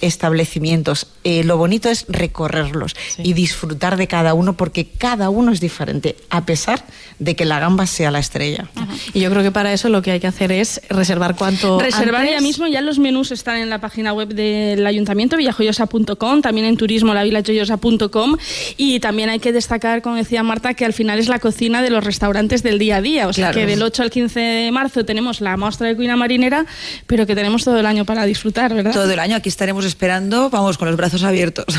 establecimientos. 0.00 1.06
Eh, 1.24 1.44
lo 1.44 1.56
bonito 1.56 1.88
es 1.88 2.04
recorrerlos 2.32 2.94
y 3.18 3.34
disfrutar 3.34 3.96
de 3.98 4.06
cada 4.08 4.32
uno 4.32 4.54
porque 4.54 4.86
cada 4.86 5.28
uno 5.28 5.52
es 5.52 5.60
diferente, 5.60 6.16
a 6.30 6.46
pesar 6.46 6.82
de 7.18 7.36
que 7.36 7.44
la 7.44 7.60
gamba 7.60 7.86
sea 7.86 8.10
la 8.10 8.18
estrella. 8.20 8.68
Y 9.12 9.20
yo 9.20 9.30
creo 9.30 9.42
que 9.42 9.50
para 9.50 9.72
eso 9.72 9.88
lo 9.90 10.00
que 10.00 10.12
hay 10.12 10.20
que 10.20 10.26
hacer 10.26 10.50
es 10.50 10.80
reservar 10.88 11.36
cuanto 11.36 11.78
Reservar 11.78 12.22
antes. 12.22 12.34
ya 12.34 12.40
mismo, 12.40 12.66
ya 12.68 12.80
los 12.80 12.98
menús 12.98 13.32
están 13.32 13.58
en 13.58 13.68
la 13.68 13.80
página 13.80 14.12
web 14.14 14.28
del 14.28 14.86
ayuntamiento, 14.86 15.36
villajoyosa.com, 15.36 16.40
también 16.40 16.66
en 16.66 16.76
turismo, 16.78 17.12
la 17.12 17.22
villajoyosa.com 17.22 18.36
y 18.78 18.98
también 19.00 19.28
hay 19.28 19.38
que 19.38 19.52
destacar, 19.52 20.00
como 20.00 20.16
decía 20.16 20.42
Marta, 20.42 20.72
que 20.74 20.86
al 20.86 20.94
final 20.94 21.18
es 21.18 21.28
la 21.28 21.38
cocina 21.38 21.82
de 21.82 21.90
los 21.90 22.02
restaurantes 22.02 22.62
del 22.62 22.78
día 22.78 22.96
a 22.96 23.00
día, 23.02 23.28
o 23.28 23.32
sea 23.32 23.42
Claro. 23.50 23.58
que 23.58 23.66
del 23.66 23.82
8 23.82 24.02
al 24.04 24.10
15 24.10 24.40
de 24.40 24.70
marzo 24.72 25.04
tenemos 25.04 25.40
la 25.40 25.56
muestra 25.56 25.88
de 25.88 25.96
cuina 25.96 26.16
marinera, 26.16 26.64
pero 27.06 27.26
que 27.26 27.34
tenemos 27.34 27.64
todo 27.64 27.78
el 27.78 27.86
año 27.86 28.04
para 28.04 28.24
disfrutar, 28.24 28.72
¿verdad? 28.72 28.92
Todo 28.92 29.10
el 29.10 29.18
año 29.18 29.36
aquí 29.36 29.48
estaremos 29.48 29.84
esperando, 29.84 30.48
vamos, 30.48 30.78
con 30.78 30.86
los 30.88 30.96
brazos 30.96 31.24
abiertos. 31.24 31.66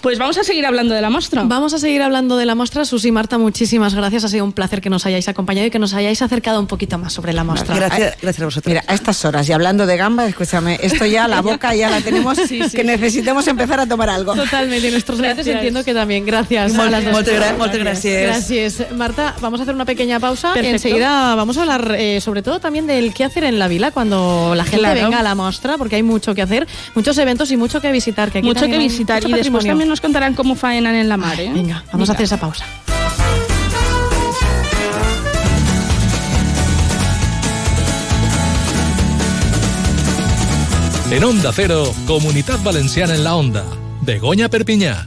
Pues 0.00 0.18
vamos 0.18 0.38
a 0.38 0.44
seguir 0.44 0.64
hablando 0.66 0.94
de 0.94 1.00
la 1.00 1.10
muestra. 1.10 1.42
Vamos 1.44 1.74
a 1.74 1.78
seguir 1.78 2.02
hablando 2.02 2.36
de 2.36 2.46
la 2.46 2.54
muestra. 2.54 2.84
Susi 2.84 3.08
y 3.08 3.12
Marta, 3.12 3.38
muchísimas 3.38 3.94
gracias. 3.94 4.24
Ha 4.24 4.28
sido 4.28 4.44
un 4.44 4.52
placer 4.52 4.80
que 4.80 4.90
nos 4.90 5.04
hayáis 5.06 5.28
acompañado 5.28 5.66
y 5.66 5.70
que 5.70 5.78
nos 5.78 5.94
hayáis 5.94 6.22
acercado 6.22 6.60
un 6.60 6.66
poquito 6.66 6.98
más 6.98 7.12
sobre 7.12 7.32
la 7.32 7.44
muestra. 7.44 7.74
Gracias, 7.74 8.16
gracias 8.20 8.42
a 8.42 8.44
vosotros. 8.44 8.70
Mira, 8.70 8.84
a 8.86 8.94
estas 8.94 9.24
horas 9.24 9.48
y 9.48 9.52
hablando 9.52 9.86
de 9.86 9.96
gamba, 9.96 10.26
escúchame, 10.26 10.78
esto 10.82 11.04
ya, 11.06 11.26
la 11.28 11.40
boca 11.42 11.74
ya 11.74 11.90
la 11.90 12.00
tenemos, 12.00 12.38
que 12.38 12.84
necesitemos 12.84 13.46
empezar 13.48 13.80
a 13.80 13.86
tomar 13.86 14.10
algo. 14.10 14.34
Totalmente, 14.34 14.88
y 14.88 14.90
nuestros 14.90 15.20
Gracias. 15.20 15.46
entiendo 15.46 15.84
que 15.84 15.94
también. 15.94 16.24
Gracias. 16.26 16.74
Mol- 16.74 16.86
a 16.88 16.90
las 16.90 17.04
dos. 17.04 17.12
moltes 17.12 17.40
gra- 17.40 17.56
moltes 17.56 17.80
gràcies. 17.82 18.22
Gracias. 18.22 18.92
Marta, 18.92 19.34
vamos 19.40 19.60
a 19.60 19.62
hacer 19.64 19.74
una 19.74 19.84
pequeña 19.84 20.20
pausa. 20.20 20.52
Perfecto. 20.54 20.76
Enseguida 20.76 21.34
vamos 21.34 21.56
a 21.58 21.62
hablar 21.62 21.96
eh, 21.98 22.20
sobre 22.20 22.42
todo 22.42 22.60
también 22.60 22.86
del 22.86 23.12
qué 23.14 23.24
hacer 23.24 23.44
en 23.44 23.58
la 23.58 23.68
vila 23.68 23.90
cuando 23.90 24.54
la 24.54 24.64
gente 24.64 24.78
Claro. 24.78 25.00
venga 25.02 25.18
a 25.20 25.22
la 25.22 25.34
muestra, 25.34 25.76
porque 25.78 25.96
hay 25.96 26.02
mucho 26.02 26.34
que 26.34 26.42
hacer, 26.42 26.66
muchos 26.94 27.16
eventos 27.18 27.50
y 27.50 27.56
mucho 27.56 27.80
que 27.80 27.90
visitar. 27.92 28.30
Que 28.30 28.38
aquí 28.38 28.46
mucho 28.46 28.66
que 28.66 28.78
visitar 28.78 29.16
mucho 29.16 29.28
y 29.28 29.32
después 29.32 29.47
patrimonio. 29.56 29.70
también 29.72 29.88
nos 29.88 30.00
contarán 30.00 30.34
cómo 30.34 30.54
faenan 30.54 30.94
en 30.94 31.08
la 31.08 31.16
mar. 31.16 31.40
¿eh? 31.40 31.50
Venga, 31.52 31.84
vamos 31.92 32.08
a 32.10 32.12
hacer 32.12 32.24
esa 32.24 32.38
pausa. 32.38 32.64
En 41.10 41.24
Onda 41.24 41.52
Cero, 41.54 41.90
Comunidad 42.06 42.58
Valenciana 42.62 43.14
en 43.14 43.24
la 43.24 43.34
Onda. 43.34 43.64
Begoña 44.02 44.50
Perpiñá. 44.50 45.06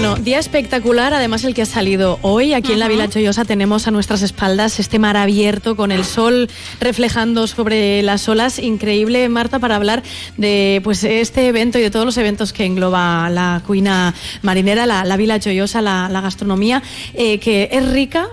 Bueno, 0.00 0.14
día 0.14 0.38
espectacular, 0.38 1.12
además 1.12 1.42
el 1.42 1.54
que 1.54 1.62
ha 1.62 1.66
salido 1.66 2.20
hoy. 2.22 2.54
Aquí 2.54 2.72
en 2.72 2.78
la 2.78 2.86
Vila 2.86 3.08
Chollosa 3.08 3.44
tenemos 3.44 3.88
a 3.88 3.90
nuestras 3.90 4.22
espaldas 4.22 4.78
este 4.78 5.00
mar 5.00 5.16
abierto 5.16 5.74
con 5.74 5.90
el 5.90 6.04
sol 6.04 6.48
reflejando 6.78 7.48
sobre 7.48 8.00
las 8.04 8.28
olas. 8.28 8.60
Increíble, 8.60 9.28
Marta, 9.28 9.58
para 9.58 9.74
hablar 9.74 10.04
de 10.36 10.80
pues 10.84 11.02
este 11.02 11.48
evento 11.48 11.80
y 11.80 11.82
de 11.82 11.90
todos 11.90 12.06
los 12.06 12.16
eventos 12.16 12.52
que 12.52 12.64
engloba 12.64 13.28
la 13.28 13.60
cuina 13.66 14.14
marinera, 14.42 14.86
la, 14.86 15.04
la 15.04 15.16
Vila 15.16 15.40
Chollosa, 15.40 15.82
la, 15.82 16.08
la 16.08 16.20
gastronomía, 16.20 16.80
eh, 17.14 17.40
que 17.40 17.68
es 17.72 17.90
rica. 17.90 18.28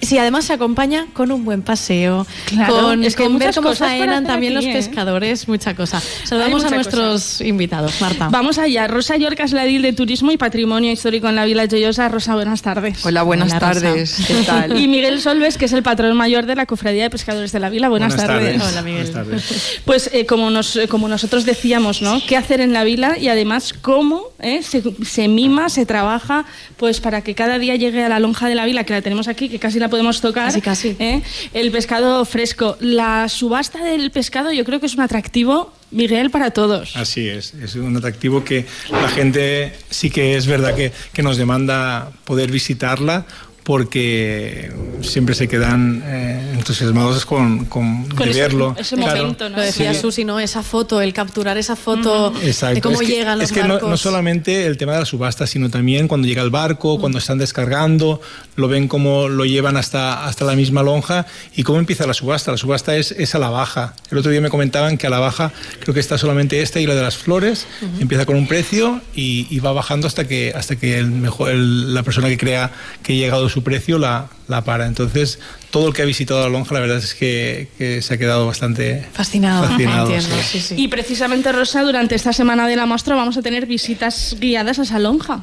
Si 0.00 0.18
además 0.18 0.44
se 0.44 0.52
acompaña 0.52 1.06
con 1.12 1.32
un 1.32 1.44
buen 1.44 1.62
paseo, 1.62 2.26
Claro, 2.46 2.74
con, 2.74 3.04
es 3.04 3.16
que 3.16 3.24
con 3.24 3.38
ver 3.38 3.48
muchas 3.48 3.56
cómo 3.56 3.74
faenan 3.74 4.26
también 4.26 4.56
aquí, 4.56 4.66
los 4.66 4.74
¿eh? 4.74 4.78
pescadores, 4.78 5.48
mucha 5.48 5.74
cosa. 5.74 6.00
Saludamos 6.24 6.62
a 6.62 6.66
mucha 6.66 6.76
nuestros 6.76 7.40
invitados, 7.40 8.00
Marta. 8.00 8.28
Vamos 8.30 8.58
allá. 8.58 8.86
Rosa 8.86 9.16
Yorca 9.16 9.44
es 9.44 9.52
la 9.52 9.64
edil 9.64 9.82
de 9.82 9.92
Turismo 9.92 10.30
y 10.32 10.36
Patrimonio 10.36 10.92
Histórico 10.92 11.28
en 11.28 11.36
la 11.36 11.44
Vila 11.44 11.66
Joyosa. 11.66 12.08
Rosa, 12.08 12.34
buenas 12.34 12.62
tardes. 12.62 13.04
Hola, 13.04 13.22
buenas 13.22 13.50
Hola, 13.50 13.60
tardes. 13.60 14.16
¿Qué 14.26 14.34
tal? 14.46 14.78
Y 14.78 14.86
Miguel 14.86 15.20
Solves, 15.20 15.56
que 15.56 15.64
es 15.64 15.72
el 15.72 15.82
patrón 15.82 16.16
mayor 16.16 16.46
de 16.46 16.54
la 16.56 16.66
Cofradía 16.66 17.04
de 17.04 17.10
Pescadores 17.10 17.52
de 17.52 17.60
la 17.60 17.70
Vila. 17.70 17.88
Buenas, 17.88 18.16
tardes. 18.16 18.62
Hola, 18.62 18.82
Miguel. 18.82 19.10
Buenas 19.10 19.26
tardes. 19.26 19.80
Pues 19.84 20.10
eh, 20.12 20.26
como, 20.26 20.50
nos, 20.50 20.76
eh, 20.76 20.88
como 20.88 21.08
nosotros 21.08 21.44
decíamos, 21.44 22.02
¿no? 22.02 22.20
¿Qué 22.26 22.36
hacer 22.36 22.60
en 22.60 22.72
la 22.72 22.84
vila 22.84 23.18
y 23.18 23.28
además 23.28 23.72
cómo 23.72 24.22
eh, 24.40 24.62
se, 24.62 24.82
se 25.04 25.28
mima, 25.28 25.68
se 25.68 25.86
trabaja, 25.86 26.44
pues 26.76 27.00
para 27.00 27.22
que 27.22 27.34
cada 27.34 27.58
día 27.58 27.76
llegue 27.76 28.04
a 28.04 28.08
la 28.08 28.20
lonja 28.20 28.48
de 28.48 28.54
la 28.54 28.64
vila, 28.64 28.84
que 28.84 28.92
la 28.92 29.02
tenemos 29.02 29.28
aquí, 29.28 29.48
que 29.48 29.58
casi 29.58 29.78
la 29.78 29.85
podemos 29.88 30.20
tocar. 30.20 30.46
Casi, 30.46 30.60
casi. 30.60 30.96
¿eh? 30.98 31.22
El 31.52 31.70
pescado 31.70 32.24
fresco. 32.24 32.76
La 32.80 33.28
subasta 33.28 33.82
del 33.82 34.10
pescado 34.10 34.52
yo 34.52 34.64
creo 34.64 34.80
que 34.80 34.86
es 34.86 34.94
un 34.94 35.00
atractivo, 35.00 35.72
Miguel, 35.90 36.30
para 36.30 36.50
todos. 36.50 36.96
Así 36.96 37.28
es, 37.28 37.54
es 37.54 37.74
un 37.76 37.96
atractivo 37.96 38.44
que 38.44 38.66
la 38.90 39.08
gente 39.08 39.72
sí 39.90 40.10
que 40.10 40.36
es 40.36 40.46
verdad 40.46 40.74
que, 40.74 40.92
que 41.12 41.22
nos 41.22 41.36
demanda 41.36 42.10
poder 42.24 42.50
visitarla 42.50 43.26
porque 43.66 44.70
siempre 45.02 45.34
se 45.34 45.48
quedan 45.48 46.02
eh, 46.06 46.52
entusiasmados 46.54 47.26
con, 47.26 47.66
con, 47.66 48.04
Con 48.06 48.24
de 48.26 48.30
ese- 48.30 48.40
verlo. 48.40 48.74
ese 48.78 48.96
momento, 48.96 49.48
¿no? 49.50 49.56
Lo 49.56 49.62
decía 49.62 49.92
Sí. 49.92 50.00
Susi, 50.00 50.24
¿no? 50.24 50.40
Esa 50.40 50.62
foto, 50.62 51.00
el 51.00 51.12
capturar 51.12 51.58
esa 51.58 51.76
foto 51.76 52.32
Exacto. 52.42 52.74
de 52.76 52.80
cómo 52.80 53.00
es 53.02 53.08
que, 53.08 53.14
llegan 53.14 53.38
los 53.38 53.50
es 53.50 53.52
que 53.54 53.62
no- 53.62 53.74
barcos. 53.74 53.90
No, 53.90 53.96
solamente 53.96 54.66
el 54.66 54.76
tema 54.76 54.92
de 54.92 55.00
la 55.00 55.04
subasta, 55.04 55.46
sino 55.46 55.68
también 55.68 56.08
cuando 56.08 56.26
llega 56.28 56.42
el 56.42 56.50
barco, 56.50 56.98
cuando 56.98 57.18
están 57.18 57.38
descargando, 57.38 58.20
lo 58.56 58.68
ven 58.68 58.88
cómo 58.88 59.28
lo 59.28 59.44
llevan 59.44 59.76
hasta, 59.76 60.24
hasta 60.26 60.44
la 60.44 60.54
misma 60.54 60.82
lonja 60.82 61.26
y 61.54 61.62
cómo 61.62 61.78
empieza 61.78 62.06
la 62.06 62.14
subasta. 62.14 62.52
La 62.52 62.56
subasta 62.58 62.96
es, 62.96 63.10
es 63.12 63.34
a 63.34 63.38
la 63.38 63.50
baja. 63.50 63.94
El 64.10 64.18
otro 64.18 64.30
día 64.30 64.40
me 64.40 64.48
comentaban 64.48 64.96
que 64.96 65.06
a 65.06 65.10
la 65.10 65.18
baja 65.18 65.52
creo 65.80 65.92
que 65.92 66.00
está 66.00 66.18
solamente 66.18 66.62
esta 66.62 66.80
y 66.80 66.86
la 66.86 66.94
de 66.94 67.02
las 67.02 67.16
flores. 67.16 67.66
Empieza 68.00 68.26
con 68.26 68.36
un 68.36 68.46
precio 68.46 69.00
y, 69.14 69.46
y 69.50 69.58
va 69.60 69.72
bajando 69.72 70.06
hasta 70.06 70.26
que, 70.26 70.52
hasta 70.54 70.76
que 70.76 70.98
el 70.98 71.10
mejor, 71.10 71.50
el- 71.50 71.92
la 71.94 72.02
persona 72.02 72.28
que 72.28 72.38
crea 72.38 72.70
que 73.02 73.12
ha 73.12 73.16
llegado 73.16 73.48
su 73.56 73.62
precio 73.62 73.98
la, 73.98 74.28
la 74.48 74.64
para. 74.64 74.84
Entonces, 74.86 75.38
todo 75.70 75.88
el 75.88 75.94
que 75.94 76.02
ha 76.02 76.04
visitado 76.04 76.42
la 76.42 76.50
lonja, 76.50 76.74
la 76.74 76.80
verdad 76.80 76.98
es 76.98 77.14
que, 77.14 77.68
que 77.78 78.02
se 78.02 78.12
ha 78.12 78.18
quedado 78.18 78.46
bastante 78.46 79.06
Fascinado, 79.14 79.66
fascinado, 79.66 80.10
entiendo. 80.12 80.36
sí. 80.42 80.58
Sí, 80.58 80.60
sí. 80.60 80.74
Y 80.76 80.88
precisamente, 80.88 81.50
Rosa, 81.52 81.80
durante 81.82 82.14
esta 82.14 82.34
semana 82.34 82.68
de 82.68 82.76
la 82.76 82.84
muestra 82.84 83.14
vamos 83.14 83.38
a 83.38 83.42
tener 83.42 83.64
visitas 83.64 84.36
guiadas 84.38 84.78
a 84.78 84.82
esa 84.82 84.98
lonja. 84.98 85.42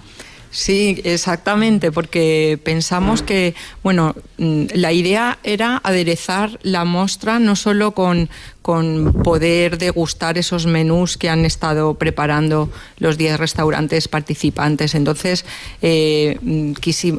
Sí, 0.51 1.01
exactamente, 1.03 1.91
porque 1.91 2.59
pensamos 2.63 3.23
que, 3.23 3.55
bueno, 3.81 4.13
mm, 4.37 4.65
la 4.75 4.91
idea 4.91 5.39
era 5.43 5.81
aderezar 5.83 6.59
la 6.61 6.85
muestra 6.85 7.39
no 7.39 7.55
solo 7.55 7.93
con, 7.93 8.29
con 8.63 9.11
poder 9.23 9.77
degustar 9.77 10.37
esos 10.37 10.65
menús 10.65 11.17
que 11.17 11.29
han 11.29 11.43
estado 11.43 11.95
preparando 11.95 12.69
los 12.97 13.17
10 13.17 13.37
restaurantes 13.37 14.07
participantes. 14.07 14.95
Entonces, 14.95 15.45
eh, 15.81 16.39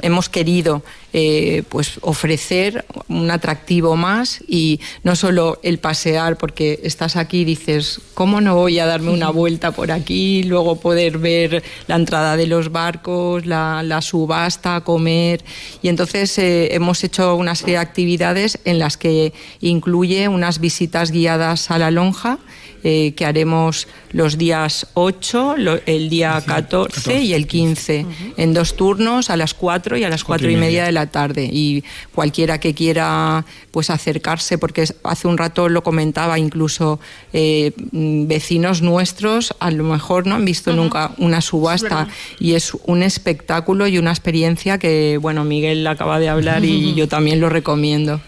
hemos 0.03 0.29
querido 0.31 0.83
eh, 1.13 1.63
pues 1.69 1.99
ofrecer 2.01 2.85
un 3.09 3.31
atractivo 3.31 3.95
más 3.95 4.43
y 4.49 4.81
no 5.05 5.15
solo 5.15 5.61
el 5.63 5.79
pasear, 5.79 6.39
porque 6.39 6.81
estás 6.83 7.17
aquí 7.17 7.43
y 7.43 7.45
dices, 7.45 8.01
¿cómo 8.15 8.41
no 8.41 8.57
voy 8.57 8.79
a 8.79 8.87
darme 8.87 9.11
una 9.11 9.29
vuelta 9.31 9.71
por 9.71 9.93
aquí? 9.93 10.43
Luego 10.45 10.81
poder 10.81 11.19
ver 11.19 11.63
la 11.87 11.97
entrada 11.97 12.37
de 12.39 12.47
los 12.47 12.73
barcos, 12.73 13.45
la, 13.45 13.83
la 13.83 14.01
subasta, 14.01 14.81
comer. 14.81 15.45
Y 15.83 15.89
entonces 15.89 16.37
eh, 16.39 16.75
hemos 16.75 17.05
hecho 17.05 17.37
una 17.37 17.55
serie 17.55 17.75
de 17.75 17.81
actividades 17.81 18.59
en 18.65 18.79
las 18.79 18.97
que 18.97 19.35
incluye 19.61 20.27
unas 20.29 20.59
visitas 20.59 21.11
guiadas 21.11 21.34
a 21.71 21.79
la 21.79 21.91
lonja. 21.91 22.39
Eh, 22.85 23.15
que 23.17 23.27
haremos 23.27 23.89
los 24.13 24.39
días 24.39 24.87
8, 24.95 25.57
lo- 25.57 25.81
el 25.87 26.09
día 26.11 26.41
14 26.47 27.21
y 27.23 27.33
el 27.35 27.47
15, 27.49 28.07
en 28.37 28.55
dos 28.55 28.77
turnos, 28.77 29.31
a 29.31 29.37
las 29.37 29.55
4 29.55 29.97
y 29.97 30.05
a 30.05 30.09
las 30.11 30.23
4 30.23 30.49
y 30.51 30.55
media 30.57 30.85
de 30.85 30.93
la 30.93 31.07
tarde. 31.11 31.49
Y 31.51 31.83
cualquiera 32.15 32.61
que 32.61 32.75
quiera 32.75 33.45
pues 33.73 33.91
acercarse, 33.91 34.59
porque 34.59 34.83
es- 34.83 34.95
hace 35.03 35.27
un 35.27 35.37
rato 35.39 35.69
lo 35.69 35.83
comentaba, 35.83 36.39
incluso 36.39 37.01
eh, 37.33 37.73
vecinos 37.93 38.83
nuestros 38.83 39.55
a 39.59 39.71
lo 39.71 39.85
mejor 39.85 40.27
no 40.27 40.35
han 40.35 40.45
visto 40.45 40.73
nunca 40.73 41.13
una 41.19 41.41
subasta 41.41 42.07
y 42.39 42.53
es 42.55 42.73
un 42.85 43.03
espectáculo 43.03 43.87
y 43.87 43.99
una 43.99 44.11
experiencia 44.11 44.79
que, 44.79 45.19
bueno, 45.21 45.45
Miguel 45.45 45.87
acaba 45.87 46.19
de 46.21 46.29
hablar 46.29 46.65
y 46.65 46.95
yo 46.95 47.09
también 47.09 47.41
lo 47.41 47.49
recomiendo. 47.49 48.21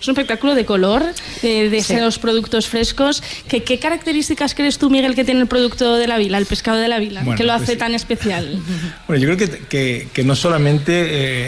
Es 0.00 0.06
un 0.08 0.12
espectáculo 0.12 0.54
de 0.54 0.64
color, 0.66 1.04
de, 1.42 1.70
de 1.70 1.78
esos 1.78 2.18
productos 2.18 2.66
frescos. 2.68 3.22
¿Qué, 3.48 3.62
¿Qué 3.62 3.78
características 3.84 4.54
crees 4.54 4.78
tú, 4.78 4.88
Miguel, 4.88 5.14
que 5.14 5.24
tiene 5.24 5.42
el 5.42 5.46
producto 5.46 5.96
de 5.96 6.06
la 6.06 6.16
vila, 6.16 6.38
el 6.38 6.46
pescado 6.46 6.78
de 6.78 6.88
la 6.88 6.98
vila, 6.98 7.20
Bueno, 7.22 7.36
que 7.36 7.44
lo 7.44 7.52
pues 7.52 7.64
hace 7.64 7.76
tan 7.76 7.94
especial? 7.94 8.58
Bueno, 9.06 9.22
yo 9.22 9.34
creo 9.34 9.36
que, 9.36 9.58
que, 9.66 10.08
que 10.10 10.24
no 10.24 10.34
solamente 10.34 10.92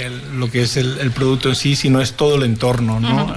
eh, 0.04 0.10
lo 0.34 0.50
que 0.50 0.62
es 0.62 0.76
el, 0.76 0.98
el 0.98 1.12
producto 1.12 1.48
en 1.48 1.54
sí, 1.54 1.76
sino 1.76 2.02
es 2.02 2.12
todo 2.12 2.36
el 2.36 2.42
entorno, 2.42 3.00
¿no? 3.00 3.34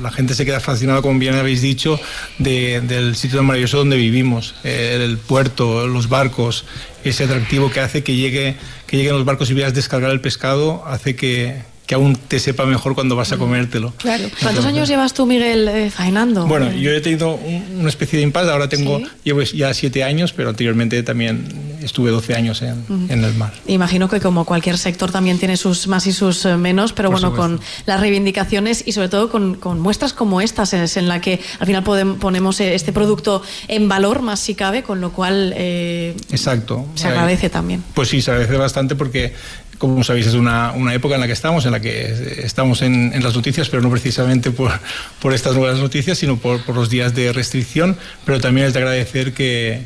La 0.00 0.10
gente 0.10 0.34
se 0.34 0.46
queda 0.46 0.60
fascinada, 0.60 1.02
como 1.02 1.18
bien 1.18 1.34
habéis 1.34 1.60
dicho, 1.60 2.00
de, 2.38 2.80
del 2.80 3.16
sitio 3.16 3.38
tan 3.38 3.46
maravilloso 3.46 3.76
donde 3.76 3.96
vivimos, 3.96 4.54
eh, 4.64 4.98
el 4.98 5.18
puerto, 5.18 5.86
los 5.86 6.08
barcos, 6.08 6.64
ese 7.04 7.24
atractivo 7.24 7.70
que 7.70 7.80
hace 7.80 8.02
que, 8.02 8.16
llegue, 8.16 8.56
que 8.86 8.96
lleguen 8.96 9.12
los 9.12 9.26
barcos 9.26 9.50
y 9.50 9.54
veas 9.54 9.74
descargar 9.74 10.10
el 10.10 10.22
pescado, 10.22 10.84
hace 10.86 11.16
que, 11.16 11.62
que 11.88 11.94
aún 11.94 12.16
te 12.16 12.38
sepa 12.38 12.66
mejor 12.66 12.94
cuando 12.94 13.16
vas 13.16 13.32
a 13.32 13.36
Mm. 13.36 13.38
comértelo. 13.38 13.94
Claro. 13.96 14.28
¿Cuántos 14.42 14.66
años 14.66 14.88
llevas 14.90 15.14
tú, 15.14 15.24
Miguel, 15.24 15.66
eh, 15.68 15.90
faenando? 15.90 16.46
Bueno, 16.46 16.70
yo 16.70 16.90
he 16.92 17.00
tenido 17.00 17.34
un- 17.36 17.78
una 17.80 17.88
especie 17.88 18.18
de 18.18 18.24
impasse, 18.24 18.50
ahora 18.50 18.68
tengo, 18.68 18.98
Sí. 18.98 19.06
llevo 19.24 19.40
ya 19.42 19.72
siete 19.72 20.04
años, 20.04 20.34
pero 20.34 20.50
anteriormente 20.50 21.02
también 21.02 21.48
estuve 21.82 22.10
12 22.10 22.34
años 22.34 22.60
en, 22.60 22.84
en 23.08 23.24
el 23.24 23.32
mar. 23.34 23.54
Imagino 23.66 24.06
que 24.06 24.20
como 24.20 24.44
cualquier 24.44 24.76
sector 24.76 25.10
también 25.10 25.38
tiene 25.38 25.56
sus 25.56 25.88
más 25.88 26.06
y 26.06 26.12
sus 26.12 26.44
eh, 26.44 26.58
menos, 26.58 26.92
pero 26.92 27.10
Por 27.10 27.20
bueno, 27.22 27.34
con 27.34 27.58
las 27.86 28.00
reivindicaciones 28.00 28.82
y 28.86 28.92
sobre 28.92 29.08
todo 29.08 29.30
con, 29.30 29.54
con 29.54 29.80
muestras 29.80 30.12
como 30.12 30.42
estas, 30.42 30.74
es 30.74 30.98
en 30.98 31.08
la 31.08 31.22
que 31.22 31.40
al 31.58 31.66
final 31.66 31.82
podem- 31.84 32.18
ponemos 32.18 32.60
eh, 32.60 32.74
este 32.74 32.92
producto 32.92 33.42
en 33.66 33.88
valor 33.88 34.20
más 34.20 34.40
si 34.40 34.54
cabe, 34.54 34.82
con 34.82 35.00
lo 35.00 35.12
cual 35.12 35.54
eh, 35.56 36.14
Exacto. 36.30 36.84
se 36.96 37.06
Eh, 37.06 37.10
agradece 37.12 37.48
también. 37.48 37.82
Pues 37.94 38.08
sí, 38.10 38.20
se 38.20 38.30
agradece 38.32 38.58
bastante 38.58 38.94
porque, 38.94 39.32
como 39.78 40.02
sabéis, 40.04 40.26
es 40.26 40.34
una, 40.34 40.72
una 40.72 40.92
época 40.92 41.14
en 41.14 41.20
la 41.20 41.26
que 41.26 41.32
estamos, 41.32 41.64
en 41.64 41.72
la 41.72 41.80
que 41.80 42.42
estamos 42.44 42.82
en, 42.82 43.12
en 43.14 43.22
las 43.22 43.34
noticias, 43.34 43.68
pero 43.68 43.80
no 43.82 43.90
precisamente 43.90 44.50
por, 44.50 44.72
por 45.20 45.32
estas 45.32 45.54
nuevas 45.56 45.78
noticias, 45.78 46.18
sino 46.18 46.36
por, 46.36 46.62
por 46.64 46.74
los 46.74 46.90
días 46.90 47.14
de 47.14 47.32
restricción, 47.32 47.96
pero 48.24 48.40
también 48.40 48.66
es 48.66 48.72
de 48.74 48.80
agradecer 48.80 49.32
que, 49.32 49.82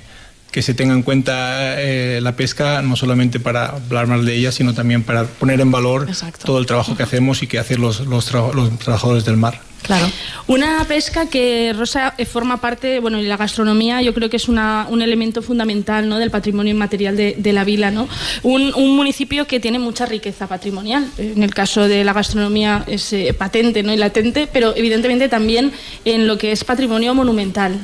que 0.50 0.62
se 0.62 0.74
tenga 0.74 0.94
en 0.94 1.02
cuenta 1.02 1.80
eh, 1.80 2.20
la 2.22 2.32
pesca, 2.36 2.82
no 2.82 2.96
solamente 2.96 3.38
para 3.40 3.66
hablar 3.66 4.06
más 4.06 4.24
de 4.24 4.34
ella, 4.34 4.52
sino 4.52 4.74
también 4.74 5.02
para 5.02 5.24
poner 5.24 5.60
en 5.60 5.70
valor 5.70 6.06
Exacto. 6.08 6.44
todo 6.46 6.58
el 6.58 6.66
trabajo 6.66 6.96
que 6.96 7.02
hacemos 7.02 7.42
y 7.42 7.46
que 7.46 7.58
hacen 7.58 7.80
los, 7.80 8.00
los, 8.00 8.32
tra- 8.32 8.52
los 8.52 8.78
trabajadores 8.78 9.24
del 9.24 9.36
mar. 9.36 9.60
Claro. 9.82 10.06
Una 10.46 10.84
pesca 10.86 11.26
que, 11.28 11.72
Rosa, 11.76 12.14
eh, 12.16 12.24
forma 12.24 12.60
parte, 12.60 13.00
bueno, 13.00 13.18
y 13.20 13.26
la 13.26 13.36
gastronomía 13.36 14.00
yo 14.00 14.14
creo 14.14 14.30
que 14.30 14.36
es 14.36 14.48
una- 14.48 14.86
un 14.88 15.02
elemento 15.02 15.42
fundamental 15.42 16.08
¿no? 16.08 16.18
del 16.18 16.30
patrimonio 16.30 16.70
inmaterial 16.72 17.16
de, 17.16 17.52
la 17.52 17.64
vila, 17.64 17.90
¿no? 17.90 18.08
Un, 18.42 18.72
un 18.74 18.96
municipio 18.96 19.46
que 19.46 19.60
tiene 19.60 19.78
mucha 19.78 20.06
riqueza 20.06 20.46
patrimonial. 20.46 21.06
En 21.18 21.42
el 21.42 21.52
caso 21.52 21.86
de 21.88 22.04
la 22.04 22.12
gastronomía 22.12 22.84
es 22.86 23.12
eh, 23.12 23.34
patente 23.36 23.82
¿no? 23.82 23.92
y 23.92 23.96
latente, 23.96 24.48
pero 24.50 24.74
evidentemente 24.76 25.28
también 25.28 25.72
en 26.04 26.26
lo 26.26 26.38
que 26.38 26.52
es 26.52 26.64
patrimonio 26.64 27.14
monumental. 27.14 27.78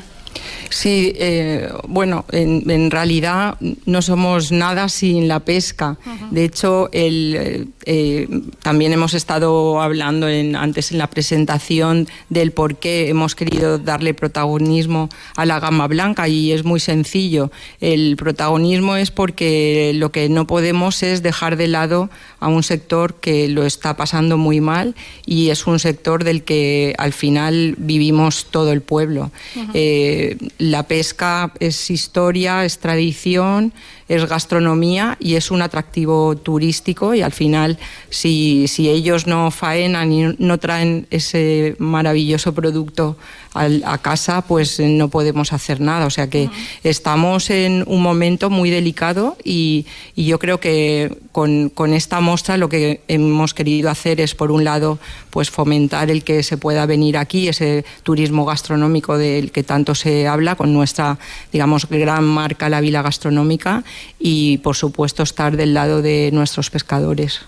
Sí, 0.70 1.12
eh, 1.16 1.68
bueno, 1.88 2.24
en, 2.30 2.68
en 2.70 2.90
realidad 2.90 3.56
no 3.86 4.02
somos 4.02 4.52
nada 4.52 4.88
sin 4.88 5.26
la 5.26 5.40
pesca. 5.40 5.96
De 6.30 6.44
hecho, 6.44 6.90
el, 6.92 7.36
eh, 7.38 7.64
eh, 7.86 8.28
también 8.62 8.92
hemos 8.92 9.14
estado 9.14 9.80
hablando 9.80 10.28
en- 10.28 10.56
antes 10.56 10.92
en 10.92 10.98
la 10.98 11.08
presentación 11.08 12.06
del 12.28 12.52
por 12.52 12.76
qué 12.76 13.08
hemos 13.08 13.34
querido 13.34 13.78
darle 13.78 14.12
protagonismo 14.14 15.08
a 15.36 15.46
la 15.46 15.58
gama 15.58 15.86
blanca 15.86 16.28
y 16.28 16.52
es 16.52 16.64
muy 16.64 16.80
sencillo. 16.80 17.50
El 17.80 18.16
protagonismo 18.16 18.96
es 18.96 19.10
porque 19.10 19.92
lo 19.94 20.12
que 20.12 20.28
no 20.28 20.46
podemos 20.46 21.02
es 21.02 21.22
dejar 21.22 21.56
de 21.56 21.68
lado 21.68 22.10
a 22.40 22.48
un 22.48 22.62
sector 22.62 23.14
que 23.14 23.48
lo 23.48 23.64
está 23.64 23.96
pasando 23.96 24.36
muy 24.36 24.60
mal 24.60 24.94
y 25.26 25.50
es 25.50 25.66
un 25.66 25.78
sector 25.78 26.24
del 26.24 26.42
que 26.42 26.94
al 26.98 27.12
final 27.12 27.74
vivimos 27.78 28.46
todo 28.50 28.72
el 28.72 28.80
pueblo. 28.80 29.30
Eh, 29.74 30.36
la 30.58 30.84
pesca 30.84 31.52
es 31.60 31.90
historia, 31.90 32.64
es 32.64 32.78
tradición, 32.78 33.72
es 34.08 34.24
gastronomía 34.26 35.16
y 35.20 35.34
es 35.34 35.50
un 35.50 35.62
atractivo 35.62 36.36
turístico 36.36 37.14
y 37.14 37.22
al 37.22 37.32
final 37.32 37.78
si, 38.10 38.66
si 38.68 38.88
ellos 38.88 39.26
no 39.26 39.50
faenan 39.50 40.12
y 40.12 40.34
no 40.38 40.58
traen 40.58 41.06
ese 41.10 41.76
maravilloso 41.78 42.54
producto 42.54 43.16
al- 43.54 43.82
a 43.86 43.98
casa, 43.98 44.42
pues 44.42 44.78
eh, 44.80 44.88
no 44.88 45.08
podemos 45.08 45.52
hacer 45.52 45.80
nada. 45.80 46.06
O 46.06 46.10
sea 46.10 46.28
que 46.30 46.48
estamos 46.84 47.50
en 47.50 47.84
un 47.86 48.02
momento 48.02 48.50
muy 48.50 48.70
delicado 48.70 49.36
y, 49.44 49.86
y 50.16 50.24
yo 50.26 50.38
creo 50.38 50.58
que 50.60 51.16
con, 51.32 51.68
con 51.70 51.92
esta 51.92 52.20
muestra 52.20 52.56
lo 52.56 52.68
que 52.68 53.02
hemos 53.08 53.54
querido 53.54 53.90
hacer 53.90 54.20
es, 54.20 54.34
por 54.34 54.50
un 54.50 54.64
lado, 54.64 54.98
pues 55.30 55.50
fomentar 55.50 56.10
el 56.10 56.24
que 56.24 56.42
se 56.42 56.56
pueda 56.56 56.86
venir 56.86 57.16
aquí, 57.16 57.48
ese 57.48 57.84
turismo 58.02 58.44
gastronómico 58.44 59.18
del 59.18 59.50
que 59.50 59.62
tanto 59.62 59.94
se 59.94 60.26
habla, 60.26 60.54
con 60.56 60.72
nuestra, 60.72 61.18
digamos, 61.52 61.88
gran 61.88 62.24
marca 62.24 62.68
La 62.68 62.80
Vila 62.80 63.02
Gastronómica 63.02 63.84
y, 64.18 64.58
por 64.58 64.76
supuesto, 64.76 65.22
estar 65.22 65.56
del 65.56 65.74
lado 65.74 66.02
de 66.02 66.30
nuestros 66.32 66.70
pescadores. 66.70 67.40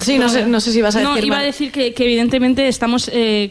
Sí, 0.00 0.18
no 0.18 0.28
sé, 0.28 0.46
no 0.46 0.60
sé 0.60 0.72
si 0.72 0.82
vas 0.82 0.96
a 0.96 1.00
No, 1.02 1.14
decir... 1.14 1.26
iba 1.26 1.38
a 1.38 1.42
decir 1.42 1.72
que, 1.72 1.94
que 1.94 2.04
evidentemente 2.04 2.68
estamos 2.68 3.08
eh, 3.12 3.50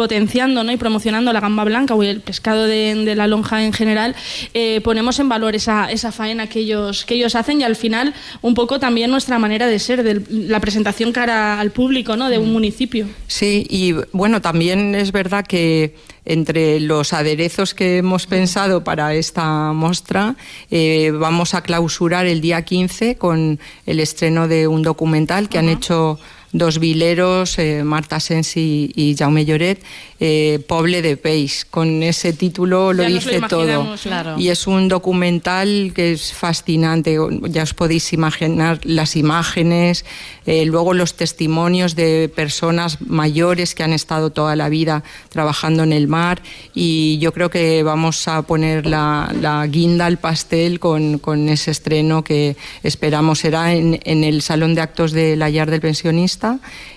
potenciando 0.00 0.64
¿no? 0.64 0.72
y 0.72 0.78
promocionando 0.78 1.30
la 1.30 1.40
gamba 1.40 1.62
blanca 1.62 1.94
o 1.94 2.02
el 2.02 2.22
pescado 2.22 2.64
de, 2.64 2.94
de 3.04 3.14
la 3.14 3.26
lonja 3.26 3.62
en 3.62 3.74
general, 3.74 4.16
eh, 4.54 4.80
ponemos 4.82 5.18
en 5.18 5.28
valor 5.28 5.54
esa, 5.54 5.92
esa 5.92 6.10
faena 6.10 6.46
que 6.46 6.60
ellos, 6.60 7.04
que 7.04 7.16
ellos 7.16 7.34
hacen 7.34 7.60
y 7.60 7.64
al 7.64 7.76
final 7.76 8.14
un 8.40 8.54
poco 8.54 8.80
también 8.80 9.10
nuestra 9.10 9.38
manera 9.38 9.66
de 9.66 9.78
ser, 9.78 10.02
de 10.02 10.22
la 10.30 10.58
presentación 10.58 11.12
cara 11.12 11.60
al 11.60 11.70
público 11.70 12.16
¿no? 12.16 12.30
de 12.30 12.38
un 12.38 12.50
municipio. 12.50 13.08
Sí, 13.26 13.66
y 13.68 13.94
bueno, 14.12 14.40
también 14.40 14.94
es 14.94 15.12
verdad 15.12 15.44
que 15.46 15.94
entre 16.24 16.80
los 16.80 17.12
aderezos 17.12 17.74
que 17.74 17.98
hemos 17.98 18.26
pensado 18.26 18.82
para 18.82 19.12
esta 19.12 19.74
muestra, 19.74 20.34
eh, 20.70 21.12
vamos 21.12 21.52
a 21.52 21.60
clausurar 21.60 22.24
el 22.24 22.40
día 22.40 22.62
15 22.62 23.16
con 23.16 23.60
el 23.84 24.00
estreno 24.00 24.48
de 24.48 24.66
un 24.66 24.82
documental 24.82 25.50
que 25.50 25.58
han 25.58 25.68
hecho 25.68 26.18
dos 26.52 26.78
vileros, 26.78 27.58
eh, 27.58 27.84
Marta 27.84 28.18
Sensi 28.18 28.90
y 28.94 29.14
Jaume 29.16 29.44
Lloret, 29.44 29.82
eh, 30.18 30.60
Poble 30.66 31.00
de 31.02 31.16
Peix. 31.16 31.64
Con 31.64 32.02
ese 32.02 32.32
título 32.32 32.92
lo 32.92 33.02
Ya 33.02 33.08
nos 33.08 33.24
lo 33.26 33.32
dice 33.32 33.46
todo. 33.48 33.94
Claro. 34.02 34.38
Y 34.38 34.48
es 34.48 34.66
un 34.66 34.88
documental 34.88 35.92
que 35.94 36.12
es 36.12 36.32
fascinante. 36.32 37.16
Ya 37.48 37.62
os 37.62 37.74
podéis 37.74 38.12
imaginar 38.12 38.80
las 38.84 39.16
imágenes, 39.16 40.04
eh, 40.46 40.64
luego 40.64 40.92
los 40.94 41.14
testimonios 41.14 41.94
de 41.94 42.30
personas 42.34 43.00
mayores 43.00 43.74
que 43.74 43.84
han 43.84 43.92
estado 43.92 44.30
toda 44.30 44.56
la 44.56 44.68
vida 44.68 45.04
trabajando 45.28 45.84
en 45.84 45.92
el 45.92 46.08
mar. 46.08 46.42
Y 46.74 47.18
yo 47.18 47.32
creo 47.32 47.50
que 47.50 47.82
vamos 47.82 48.26
a 48.26 48.42
poner 48.42 48.86
la, 48.86 49.32
la 49.40 49.66
guinda 49.66 50.06
al 50.06 50.18
pastel 50.18 50.80
con, 50.80 51.18
con 51.18 51.48
ese 51.48 51.70
estreno 51.70 52.24
que 52.24 52.56
esperamos 52.82 53.40
será 53.40 53.72
en, 53.72 54.00
en 54.04 54.24
el 54.24 54.42
Salón 54.42 54.74
de 54.74 54.80
Actos 54.80 55.12
de 55.12 55.36
la 55.36 55.48
Yar 55.48 55.70
del 55.70 55.80
Pensionista 55.80 56.39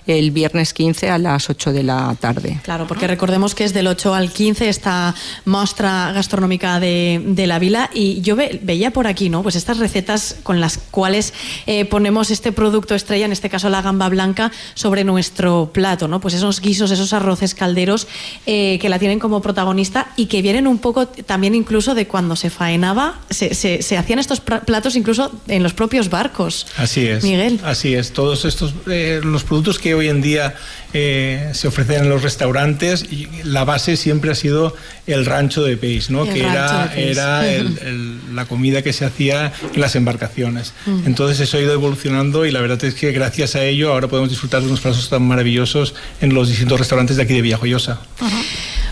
el 0.08 0.32
viernes 0.32 0.74
15 0.74 1.10
a 1.10 1.18
las 1.18 1.50
8 1.50 1.72
de 1.72 1.84
la 1.84 2.16
tarde. 2.20 2.60
Claro, 2.64 2.88
porque 2.88 3.08
recordemos 3.08 3.56
que 3.56 3.64
es 3.64 3.74
del 3.74 3.88
8 3.88 4.14
al 4.14 4.32
15 4.32 4.68
esta 4.70 5.16
muestra 5.46 6.12
gastronómica 6.14 6.80
de, 6.80 7.22
de 7.26 7.48
la 7.48 7.60
vila 7.60 7.90
y 7.94 8.22
yo 8.22 8.36
ve- 8.36 8.60
veía 8.64 8.92
por 8.92 9.08
aquí, 9.08 9.30
¿no? 9.30 9.44
Pues 9.44 9.56
estas 9.56 9.78
recetas 9.78 10.36
con 10.44 10.60
las 10.60 10.78
cuales 10.78 11.34
eh, 11.68 11.86
ponemos 11.86 12.32
este 12.32 12.52
producto 12.52 12.96
estrella, 12.96 13.26
en 13.26 13.32
este 13.32 13.50
caso 13.50 13.70
la 13.70 13.82
gamba 13.82 14.10
blanca, 14.10 14.52
sobre 14.74 15.04
nuestro 15.04 15.70
plato, 15.74 16.08
¿no? 16.08 16.20
Pues 16.20 16.34
esos 16.34 16.60
guisos, 16.60 16.92
esos 16.92 17.14
arroces 17.14 17.56
calderos 17.56 18.08
eh, 18.46 18.78
que 18.82 18.90
la 18.90 19.00
tienen 19.00 19.20
como 19.20 19.42
protagonista 19.42 20.08
y 20.18 20.26
que 20.26 20.42
vienen 20.42 20.68
un 20.68 20.80
poco 20.80 21.08
también 21.08 21.56
incluso 21.56 21.96
de 21.96 22.08
cuando 22.08 22.36
se 22.36 22.50
faenaba, 22.50 23.20
se, 23.30 23.54
se- 23.54 23.82
se 23.82 23.98
hacían 23.98 24.20
estos 24.20 24.40
platos 24.42 24.96
incluso 24.96 25.32
en 25.48 25.64
los 25.64 25.74
propios 25.74 26.10
barcos. 26.10 26.68
Así 26.78 27.08
es. 27.08 27.24
Miguel. 27.24 27.60
Así 27.64 27.94
es. 27.94 28.12
Todos 28.14 28.46
estos 28.46 28.74
eh, 28.90 29.22
los 29.34 29.44
productos 29.44 29.80
que 29.80 29.94
hoy 29.96 30.08
en 30.10 30.22
día 30.22 30.56
eh, 30.94 31.50
se 31.54 31.68
ofrecen 31.68 32.04
en 32.04 32.10
los 32.10 32.22
restaurantes, 32.24 33.04
y 33.04 33.28
la 33.44 33.66
base 33.66 33.98
siempre 33.98 34.32
ha 34.32 34.36
sido 34.36 34.76
el 35.08 35.26
rancho 35.26 35.64
de 35.64 35.76
peix, 35.76 36.10
¿no? 36.10 36.24
El 36.26 36.34
que 36.34 36.40
era, 36.42 36.94
era 36.96 37.52
el- 37.52 37.78
el- 37.82 38.36
la 38.36 38.46
comida 38.46 38.82
que 38.82 38.94
se 38.94 39.06
hacía 39.06 39.52
en 39.74 39.82
las 39.82 39.96
embarcaciones. 39.96 40.74
Mm. 40.86 41.04
Entonces 41.08 41.40
eso 41.40 41.58
ha 41.58 41.62
ido 41.62 41.74
evolucionando 41.74 42.46
y 42.46 42.52
la 42.52 42.62
verdad 42.62 42.84
es 42.86 42.94
que 42.96 43.12
gracias 43.12 43.56
a 43.56 43.64
ello 43.66 43.92
ahora 43.92 44.08
podemos 44.08 44.30
disfrutar 44.30 44.62
de 44.62 44.68
unos 44.68 44.80
platos 44.82 45.10
tan 45.10 45.24
maravillosos 45.28 45.94
en 46.22 46.34
los 46.34 46.48
distintos 46.50 46.80
restaurantes 46.80 47.18
de 47.18 47.24
aquí 47.24 47.34
de 47.34 47.42
Villajoyosa. 47.42 48.00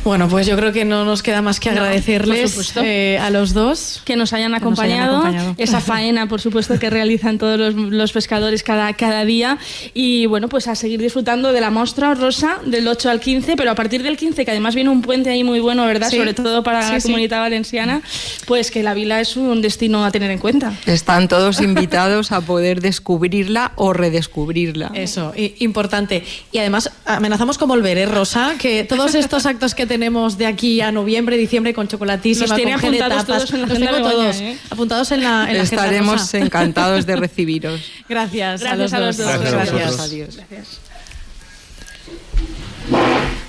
Bueno, 0.04 0.28
pues 0.28 0.48
yo 0.48 0.56
creo 0.56 0.72
que 0.74 0.84
no 0.84 1.06
nos 1.06 1.22
queda 1.22 1.44
más 1.44 1.60
que 1.60 1.70
No, 1.72 1.82
agradecerles 1.82 2.74
eh, 2.78 3.20
a 3.22 3.30
los 3.30 3.54
dos. 3.54 4.02
que 4.04 4.16
nos 4.16 4.34
hayan 4.34 4.52
Que 4.52 4.60
nos 4.60 4.80
hayan 4.80 4.94
acompañado, 4.96 5.18
acompañado. 5.20 5.56
esa 5.60 5.80
faena, 5.80 6.28
por 6.28 6.42
supuesto, 6.42 6.80
que 6.80 6.90
realizan 6.90 7.38
todos 7.38 7.60
los, 7.60 7.76
los 7.76 8.12
pescadores 8.12 8.64
cada, 8.64 8.92
cada 8.94 9.26
día. 9.26 9.60
Y 9.94 10.26
bueno, 10.26 10.50
pues 10.50 10.68
a 10.68 10.74
seguir 10.76 11.00
disfrutando 11.02 11.54
de 11.54 11.62
la 11.62 11.70
muestra 11.70 12.16
rosa 12.16 12.58
del 12.66 12.88
8 12.88 13.12
al 13.12 13.20
15, 13.20 13.56
pero 13.56 13.70
a 13.70 13.76
partir 13.76 14.02
del 14.02 14.18
15, 14.18 14.44
que 14.44 14.50
además 14.50 14.74
viene 14.74 14.90
un 14.90 15.04
puente 15.04 15.30
ahí 15.30 15.44
muy 15.44 15.60
bueno, 15.60 15.86
¿verdad? 15.86 16.10
Sí. 16.10 16.18
Sobre 16.18 16.34
todo 16.34 16.64
para 16.64 16.82
Sí, 16.88 16.94
la 16.94 17.00
sí. 17.00 17.08
comunidad 17.10 17.40
valenciana, 17.42 18.02
pues 18.48 18.72
que 18.72 18.82
la 18.82 18.96
vila 18.96 19.22
es 19.22 19.38
un 19.38 19.62
destino 19.62 20.04
a 20.04 20.12
tener 20.12 20.32
en 20.32 20.40
cuenta. 20.40 20.74
Están 20.88 21.28
todos 21.28 21.62
invitados 21.62 22.32
a 22.32 22.42
poder 22.42 22.82
descubrirla 22.82 23.74
o 23.76 23.94
redescubrirla. 23.94 24.90
Eso, 24.96 25.34
i- 25.38 25.54
importante. 25.60 26.24
Y 26.52 26.58
además 26.58 26.90
amenazamos 27.06 27.60
con 27.60 27.70
volver, 27.70 28.00
¿eh, 28.00 28.08
Rosa? 28.08 28.56
Que 28.58 28.84
todos 28.84 29.14
estos 29.14 29.46
actos 29.46 29.76
que 29.76 29.91
tenemos 29.92 30.38
de 30.38 30.46
aquí 30.46 30.80
a 30.80 30.90
noviembre, 30.90 31.36
diciembre, 31.36 31.74
con 31.74 31.86
chocolatísima, 31.90 32.48
Los 32.48 32.56
tiene 32.56 32.72
con 32.76 32.80
apuntados 32.86 33.26
tapas, 33.26 33.26
todos 33.28 33.52
en 33.54 33.62
la 33.62 33.68
los 33.68 33.72
agenda 33.76 33.92
tengo 33.92 34.08
de 34.08 34.14
Begoña, 34.16 34.32
todos 34.32 34.42
¿eh? 34.42 34.58
apuntados 34.70 35.12
en 35.12 35.22
la, 35.24 35.30
en 35.30 35.58
la 35.58 35.64
agenda, 35.64 35.64
Estaremos 35.64 36.20
Rosa. 36.22 36.38
encantados 36.38 37.06
de 37.06 37.16
recibiros. 37.18 37.82
Gracias, 38.10 38.62
a 38.64 38.76
Gracias 38.76 38.80
los 38.80 38.94
a 38.94 39.00
los 39.00 39.18
dos. 39.18 39.28
dos. 39.28 39.36
Gracias 39.36 39.54
a 39.54 39.74
Gracias. 39.74 39.98
vosotros. 39.98 40.40
Adiós. 40.50 40.91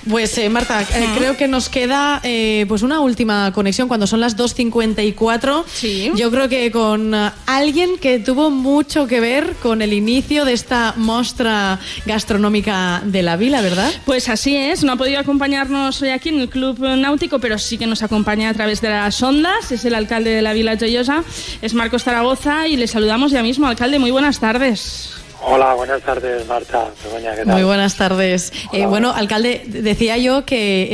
Pues 0.09 0.37
eh, 0.37 0.49
Marta, 0.49 0.81
eh, 0.81 1.09
creo 1.15 1.37
que 1.37 1.47
nos 1.47 1.69
queda 1.69 2.19
eh, 2.23 2.65
pues 2.67 2.81
una 2.81 2.99
última 2.99 3.53
conexión 3.53 3.87
cuando 3.87 4.05
son 4.05 4.19
las 4.19 4.35
2.54. 4.35 5.63
Sí. 5.71 6.11
Yo 6.15 6.29
creo 6.29 6.49
que 6.49 6.71
con 6.71 7.15
eh, 7.15 7.31
alguien 7.45 7.97
que 7.97 8.19
tuvo 8.19 8.49
mucho 8.49 9.07
que 9.07 9.19
ver 9.21 9.55
con 9.61 9.81
el 9.81 9.93
inicio 9.93 10.43
de 10.43 10.53
esta 10.53 10.93
muestra 10.97 11.79
gastronómica 12.05 13.01
de 13.05 13.23
la 13.23 13.37
vila, 13.37 13.61
¿verdad? 13.61 13.91
Pues 14.05 14.27
así 14.27 14.55
es, 14.55 14.83
no 14.83 14.93
ha 14.93 14.95
podido 14.97 15.19
acompañarnos 15.19 16.01
hoy 16.01 16.09
aquí 16.09 16.29
en 16.29 16.41
el 16.41 16.49
Club 16.49 16.79
Náutico, 16.79 17.39
pero 17.39 17.57
sí 17.57 17.77
que 17.77 17.87
nos 17.87 18.03
acompaña 18.03 18.49
a 18.49 18.53
través 18.53 18.81
de 18.81 18.89
las 18.89 19.21
ondas. 19.23 19.71
Es 19.71 19.85
el 19.85 19.95
alcalde 19.95 20.31
de 20.31 20.41
la 20.41 20.53
Vila 20.53 20.77
Joyosa, 20.77 21.23
es 21.61 21.73
Marcos 21.73 22.03
Zaragoza, 22.03 22.67
y 22.67 22.75
le 22.75 22.87
saludamos 22.87 23.31
ya 23.31 23.41
mismo. 23.41 23.67
Alcalde, 23.67 23.99
muy 23.99 24.11
buenas 24.11 24.39
tardes. 24.39 25.22
Hola, 25.45 25.73
buenas 25.73 26.01
tardes, 26.01 26.47
Marta. 26.47 26.89
Begoña, 27.03 27.31
¿qué 27.35 27.43
tal? 27.43 27.47
Muy 27.55 27.63
buenas 27.63 27.97
tardes. 27.97 28.53
Eh, 28.71 28.85
bueno, 28.85 29.11
alcalde, 29.13 29.61
decía 29.65 30.17
yo 30.17 30.45
que 30.45 30.87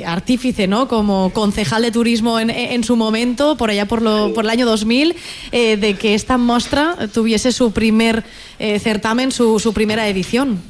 eh, 0.00 0.04
artífice, 0.06 0.68
¿no? 0.68 0.86
Como 0.86 1.32
concejal 1.32 1.82
de 1.82 1.90
turismo 1.90 2.38
en, 2.38 2.48
en 2.50 2.84
su 2.84 2.94
momento, 2.94 3.56
por 3.56 3.70
allá 3.70 3.86
por, 3.86 4.00
lo, 4.00 4.32
por 4.32 4.44
el 4.44 4.50
año 4.50 4.66
2000, 4.66 5.16
eh, 5.50 5.76
de 5.76 5.94
que 5.94 6.14
esta 6.14 6.38
muestra 6.38 6.94
tuviese 7.12 7.50
su 7.50 7.72
primer 7.72 8.22
eh, 8.60 8.78
certamen, 8.78 9.32
su, 9.32 9.58
su 9.58 9.74
primera 9.74 10.06
edición. 10.06 10.62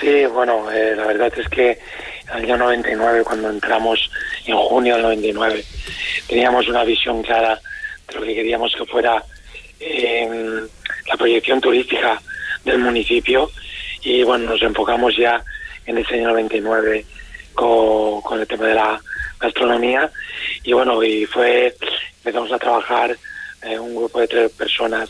Sí, 0.00 0.26
bueno, 0.26 0.70
eh, 0.70 0.94
la 0.96 1.06
verdad 1.06 1.32
es 1.36 1.48
que 1.48 1.80
en 2.30 2.38
el 2.38 2.44
año 2.44 2.58
99, 2.58 3.24
cuando 3.24 3.50
entramos 3.50 4.08
en 4.46 4.56
junio 4.56 4.94
del 4.94 5.02
99, 5.02 5.64
teníamos 6.28 6.68
una 6.68 6.84
visión 6.84 7.22
clara 7.24 7.60
de 8.08 8.14
lo 8.14 8.20
que 8.22 8.34
queríamos 8.34 8.72
que 8.76 8.84
fuera 8.86 9.24
la 9.80 11.16
proyección 11.16 11.60
turística 11.60 12.20
del 12.66 12.78
municipio 12.78 13.50
y 14.02 14.22
bueno, 14.24 14.50
nos 14.50 14.62
enfocamos 14.62 15.16
ya 15.16 15.42
en 15.86 15.98
ese 15.98 16.14
año 16.16 16.28
99 16.28 17.04
con, 17.54 18.20
con 18.22 18.40
el 18.40 18.46
tema 18.46 18.66
de 18.66 18.74
la 18.74 19.00
gastronomía. 19.40 20.10
Y 20.64 20.72
bueno, 20.72 21.02
y 21.02 21.24
fue, 21.26 21.74
empezamos 22.18 22.52
a 22.52 22.58
trabajar 22.58 23.16
eh, 23.62 23.78
un 23.78 23.94
grupo 23.96 24.20
de 24.20 24.28
tres 24.28 24.50
personas 24.52 25.08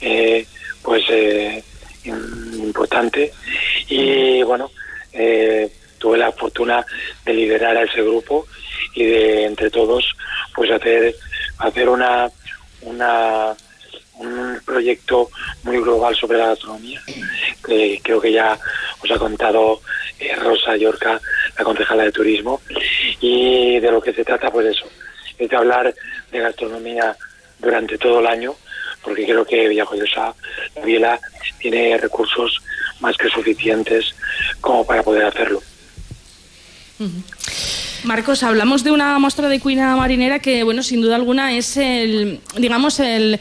eh, 0.00 0.46
pues 0.82 1.04
eh, 1.10 1.62
im- 2.04 2.54
importante. 2.62 3.32
Y 3.88 4.42
bueno, 4.44 4.70
tuve 5.98 6.18
la 6.18 6.32
fortuna 6.32 6.84
de 7.24 7.34
liderar 7.34 7.76
a 7.76 7.82
ese 7.82 8.02
grupo 8.02 8.46
y 8.94 9.04
de 9.04 9.44
entre 9.44 9.70
todos 9.70 10.04
pues 10.54 10.70
hacer 10.70 11.14
hacer 11.58 11.88
una 11.88 12.28
una 12.82 13.54
un 14.18 14.60
proyecto 14.64 15.30
muy 15.62 15.78
global 15.78 16.14
sobre 16.14 16.38
la 16.38 16.48
gastronomía 16.48 17.00
que 17.64 18.00
creo 18.02 18.20
que 18.20 18.32
ya 18.32 18.58
os 19.02 19.10
ha 19.10 19.18
contado 19.18 19.80
eh, 20.18 20.34
Rosa 20.36 20.76
Yorca, 20.76 21.20
la 21.58 21.64
concejala 21.64 22.04
de 22.04 22.12
turismo 22.12 22.60
y 23.20 23.80
de 23.80 23.90
lo 23.90 24.00
que 24.00 24.12
se 24.12 24.24
trata 24.24 24.50
pues 24.50 24.66
eso 24.66 24.84
es 25.38 25.48
de 25.48 25.56
hablar 25.56 25.94
de 26.30 26.38
gastronomía 26.38 27.16
durante 27.58 27.98
todo 27.98 28.20
el 28.20 28.26
año 28.26 28.54
porque 29.02 29.24
creo 29.24 29.44
que 29.44 29.68
Villajoyosa, 29.68 30.34
la 30.76 30.84
Viela, 30.84 31.20
tiene 31.58 31.98
recursos 31.98 32.62
más 33.00 33.16
que 33.16 33.28
suficientes 33.28 34.14
como 34.60 34.86
para 34.86 35.02
poder 35.02 35.24
hacerlo. 35.24 35.60
Marcos, 38.04 38.42
hablamos 38.42 38.84
de 38.84 38.92
una 38.92 39.18
muestra 39.18 39.48
de 39.48 39.60
cuina 39.60 39.96
marinera 39.96 40.38
que, 40.38 40.62
bueno, 40.62 40.82
sin 40.82 41.00
duda 41.00 41.16
alguna 41.16 41.52
es 41.56 41.76
el, 41.76 42.40
digamos, 42.56 43.00
el, 43.00 43.40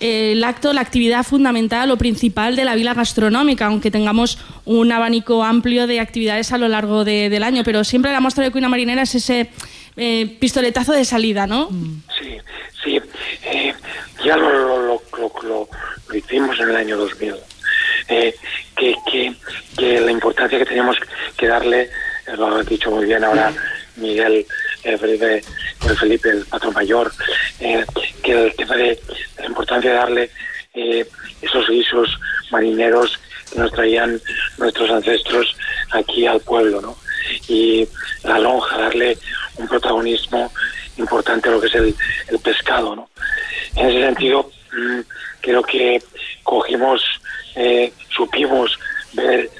el 0.00 0.42
acto, 0.44 0.72
la 0.72 0.80
actividad 0.80 1.22
fundamental 1.24 1.90
o 1.90 1.96
principal 1.98 2.56
de 2.56 2.64
la 2.64 2.74
vila 2.74 2.94
gastronómica, 2.94 3.66
aunque 3.66 3.90
tengamos 3.90 4.38
un 4.64 4.90
abanico 4.92 5.44
amplio 5.44 5.86
de 5.86 6.00
actividades 6.00 6.52
a 6.52 6.58
lo 6.58 6.68
largo 6.68 7.04
de- 7.04 7.28
del 7.28 7.42
año, 7.42 7.62
pero 7.64 7.84
siempre 7.84 8.10
la 8.12 8.20
muestra 8.20 8.42
de 8.44 8.50
cuina 8.50 8.68
marinera 8.68 9.02
es 9.02 9.14
ese 9.14 9.50
eh, 9.96 10.36
pistoletazo 10.40 10.92
de 10.92 11.04
salida, 11.04 11.46
¿no? 11.46 11.68
Sí, 12.18 12.36
sí. 12.84 13.00
eh, 13.44 13.74
ya 14.24 14.36
lo, 14.36 14.50
lo, 14.50 15.02
lo, 15.18 15.32
lo- 15.42 15.68
hicimos 16.16 16.58
en 16.60 16.70
el 16.70 16.76
año 16.76 16.96
2000. 16.96 17.34
Eh, 18.08 18.34
que, 18.76 18.94
que, 19.10 19.34
que 19.76 20.00
la 20.00 20.10
importancia 20.10 20.58
que 20.58 20.64
teníamos 20.64 20.96
que 21.36 21.46
darle, 21.46 21.82
eh, 21.82 21.88
lo 22.36 22.46
ha 22.46 22.62
dicho 22.62 22.90
muy 22.90 23.04
bien 23.04 23.22
ahora 23.24 23.52
Miguel 23.96 24.46
eh, 24.84 24.98
Felipe, 24.98 26.30
el 26.30 26.46
patrón 26.46 26.74
mayor, 26.74 27.12
eh, 27.60 27.84
que 28.22 28.46
el 28.46 28.54
tema 28.54 28.76
de 28.76 28.98
la 29.38 29.46
importancia 29.46 29.90
de 29.90 29.96
darle 29.96 30.30
eh, 30.74 31.06
esos 31.42 31.68
guisos 31.68 32.18
marineros 32.50 33.18
que 33.52 33.58
nos 33.58 33.72
traían 33.72 34.20
nuestros 34.58 34.90
ancestros 34.90 35.56
aquí 35.90 36.26
al 36.26 36.40
pueblo, 36.40 36.80
¿no? 36.80 36.96
Y 37.48 37.86
la 38.24 38.38
lonja, 38.38 38.78
darle 38.78 39.18
un 39.56 39.68
protagonismo 39.68 40.52
importante 40.96 41.48
a 41.48 41.52
lo 41.52 41.60
que 41.60 41.66
es 41.66 41.74
el, 41.74 41.94
pescado, 42.42 42.96
¿no? 42.96 43.10
En 43.76 43.88
ese 43.88 44.00
sentido, 44.00 44.50
mm, 44.72 45.00
creo 45.40 45.62
que 45.62 46.02
cogimos, 46.42 47.02
eh, 47.56 47.92
supimos 48.10 48.78
ver 49.12 49.50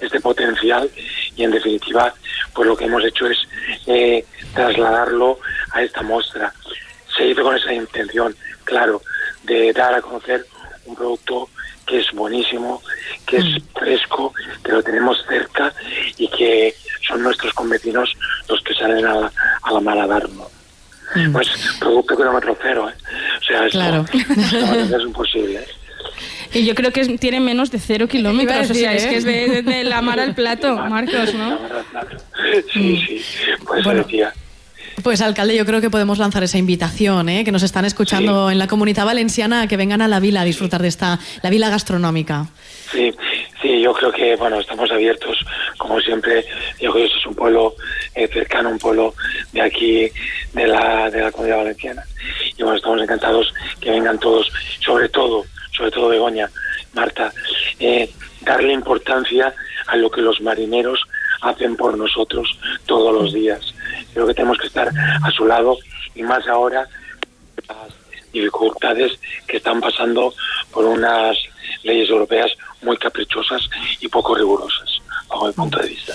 este 0.00 0.20
potencial 0.20 0.90
y 1.36 1.44
en 1.44 1.50
definitiva, 1.50 2.12
pues 2.54 2.66
lo 2.68 2.76
que 2.76 2.84
hemos 2.84 3.04
hecho 3.04 3.26
es 3.26 3.38
eh, 3.86 4.24
trasladarlo 4.54 5.38
a 5.72 5.82
esta 5.82 6.02
muestra. 6.02 6.52
Se 7.16 7.26
hizo 7.26 7.42
con 7.42 7.56
esa 7.56 7.72
intención, 7.72 8.34
claro, 8.64 9.02
de 9.44 9.72
dar 9.72 9.94
a 9.94 10.02
conocer 10.02 10.46
un 10.86 10.94
producto 10.96 11.48
que 11.86 11.98
es 12.00 12.10
buenísimo, 12.12 12.82
que 13.26 13.38
es 13.38 13.44
fresco, 13.74 14.32
que 14.64 14.72
lo 14.72 14.82
tenemos 14.82 15.18
cerca 15.28 15.72
y 16.16 16.28
que 16.28 16.74
son 17.06 17.22
nuestros 17.22 17.52
convecinos 17.54 18.12
los 18.48 18.60
que 18.62 18.74
salen 18.74 19.04
a 19.06 19.14
la, 19.14 19.32
a 19.62 19.72
la 19.72 19.80
mar 19.80 19.98
a 19.98 20.06
darnos. 20.06 20.48
Pues 21.32 21.48
producto 21.78 22.16
kilómetro 22.16 22.56
cero, 22.62 22.88
¿eh? 22.88 22.94
O 23.38 23.44
sea, 23.44 23.66
esto, 23.66 23.78
Claro. 23.78 24.04
esto 24.12 24.96
es 24.96 25.02
imposible. 25.02 25.58
¿eh? 25.58 25.68
Y 26.54 26.64
yo 26.64 26.74
creo 26.74 26.92
que 26.92 27.00
es- 27.00 27.20
tiene 27.20 27.40
menos 27.40 27.70
de 27.70 27.78
cero 27.78 28.08
kilómetros, 28.08 28.70
o 28.70 28.74
sea, 28.74 28.92
es 28.94 29.06
que 29.06 29.16
es 29.16 29.24
de, 29.24 29.48
de- 29.48 29.62
de 29.62 29.84
la 29.84 30.02
mar 30.02 30.20
al 30.20 30.34
plato, 30.34 30.76
Marcos, 30.88 31.34
¿no? 31.34 31.58
Sí, 32.72 32.96
sí, 33.06 33.22
por 33.64 33.78
eso 33.78 33.84
Bueno. 33.88 34.02
decía. 34.04 34.32
Pues 35.02 35.22
alcalde, 35.22 35.56
yo 35.56 35.64
creo 35.64 35.80
que 35.80 35.88
podemos 35.88 36.18
lanzar 36.18 36.42
esa 36.42 36.58
invitación, 36.58 37.28
¿eh? 37.30 37.44
que 37.44 37.50
nos 37.50 37.62
están 37.62 37.86
escuchando 37.86 38.50
en 38.50 38.58
la 38.58 38.66
comunidad 38.68 39.06
valenciana, 39.06 39.62
a 39.62 39.66
que 39.66 39.78
vengan 39.78 40.02
a 40.02 40.06
la 40.06 40.20
vila 40.20 40.42
a 40.42 40.44
disfrutar 40.44 40.82
de 40.82 40.88
esta, 40.88 41.18
la 41.42 41.48
vila 41.50 41.70
gastronómica. 41.70 42.46
Sí, 42.92 43.10
sí, 43.62 43.80
yo 43.80 43.94
creo 43.94 44.12
que 44.12 44.36
bueno 44.36 44.60
estamos 44.60 44.90
abiertos, 44.90 45.38
como 45.78 45.98
siempre. 46.00 46.44
Yo 46.78 46.92
creo 46.92 47.06
que 47.08 47.14
es 47.18 47.26
un 47.26 47.34
pueblo 47.34 47.74
eh, 48.14 48.28
cercano, 48.30 48.68
un 48.68 48.78
pueblo 48.78 49.14
de 49.52 49.62
aquí, 49.62 50.10
de 50.52 50.66
la, 50.66 51.08
de 51.10 51.22
la 51.22 51.32
comunidad 51.32 51.56
valenciana. 51.58 52.04
Y 52.58 52.62
bueno, 52.62 52.76
estamos 52.76 53.00
encantados 53.02 53.52
que 53.80 53.90
vengan 53.90 54.18
todos, 54.20 54.52
sobre 54.84 55.08
todo, 55.08 55.46
sobre 55.72 55.90
todo 55.90 56.08
Begoña, 56.08 56.50
Marta, 56.94 57.32
eh, 57.78 58.10
darle 58.42 58.72
importancia 58.72 59.54
a 59.86 59.96
lo 59.96 60.10
que 60.10 60.20
los 60.20 60.40
marineros 60.40 61.00
hacen 61.40 61.76
por 61.76 61.96
nosotros 61.96 62.58
todos 62.86 63.12
los 63.14 63.32
días. 63.32 63.74
Creo 64.12 64.26
que 64.26 64.34
tenemos 64.34 64.58
que 64.58 64.66
estar 64.66 64.88
a 64.88 65.30
su 65.30 65.46
lado 65.46 65.76
y 66.14 66.22
más 66.22 66.46
ahora 66.46 66.86
las 67.68 67.92
dificultades 68.32 69.18
que 69.46 69.58
están 69.58 69.80
pasando 69.80 70.34
por 70.70 70.84
unas 70.84 71.36
leyes 71.82 72.08
europeas 72.08 72.52
muy 72.82 72.96
caprichosas 72.96 73.68
y 74.00 74.08
poco 74.08 74.34
rigurosas, 74.34 75.00
bajo 75.28 75.46
mi 75.46 75.52
punto 75.52 75.78
de 75.78 75.88
vista. 75.88 76.14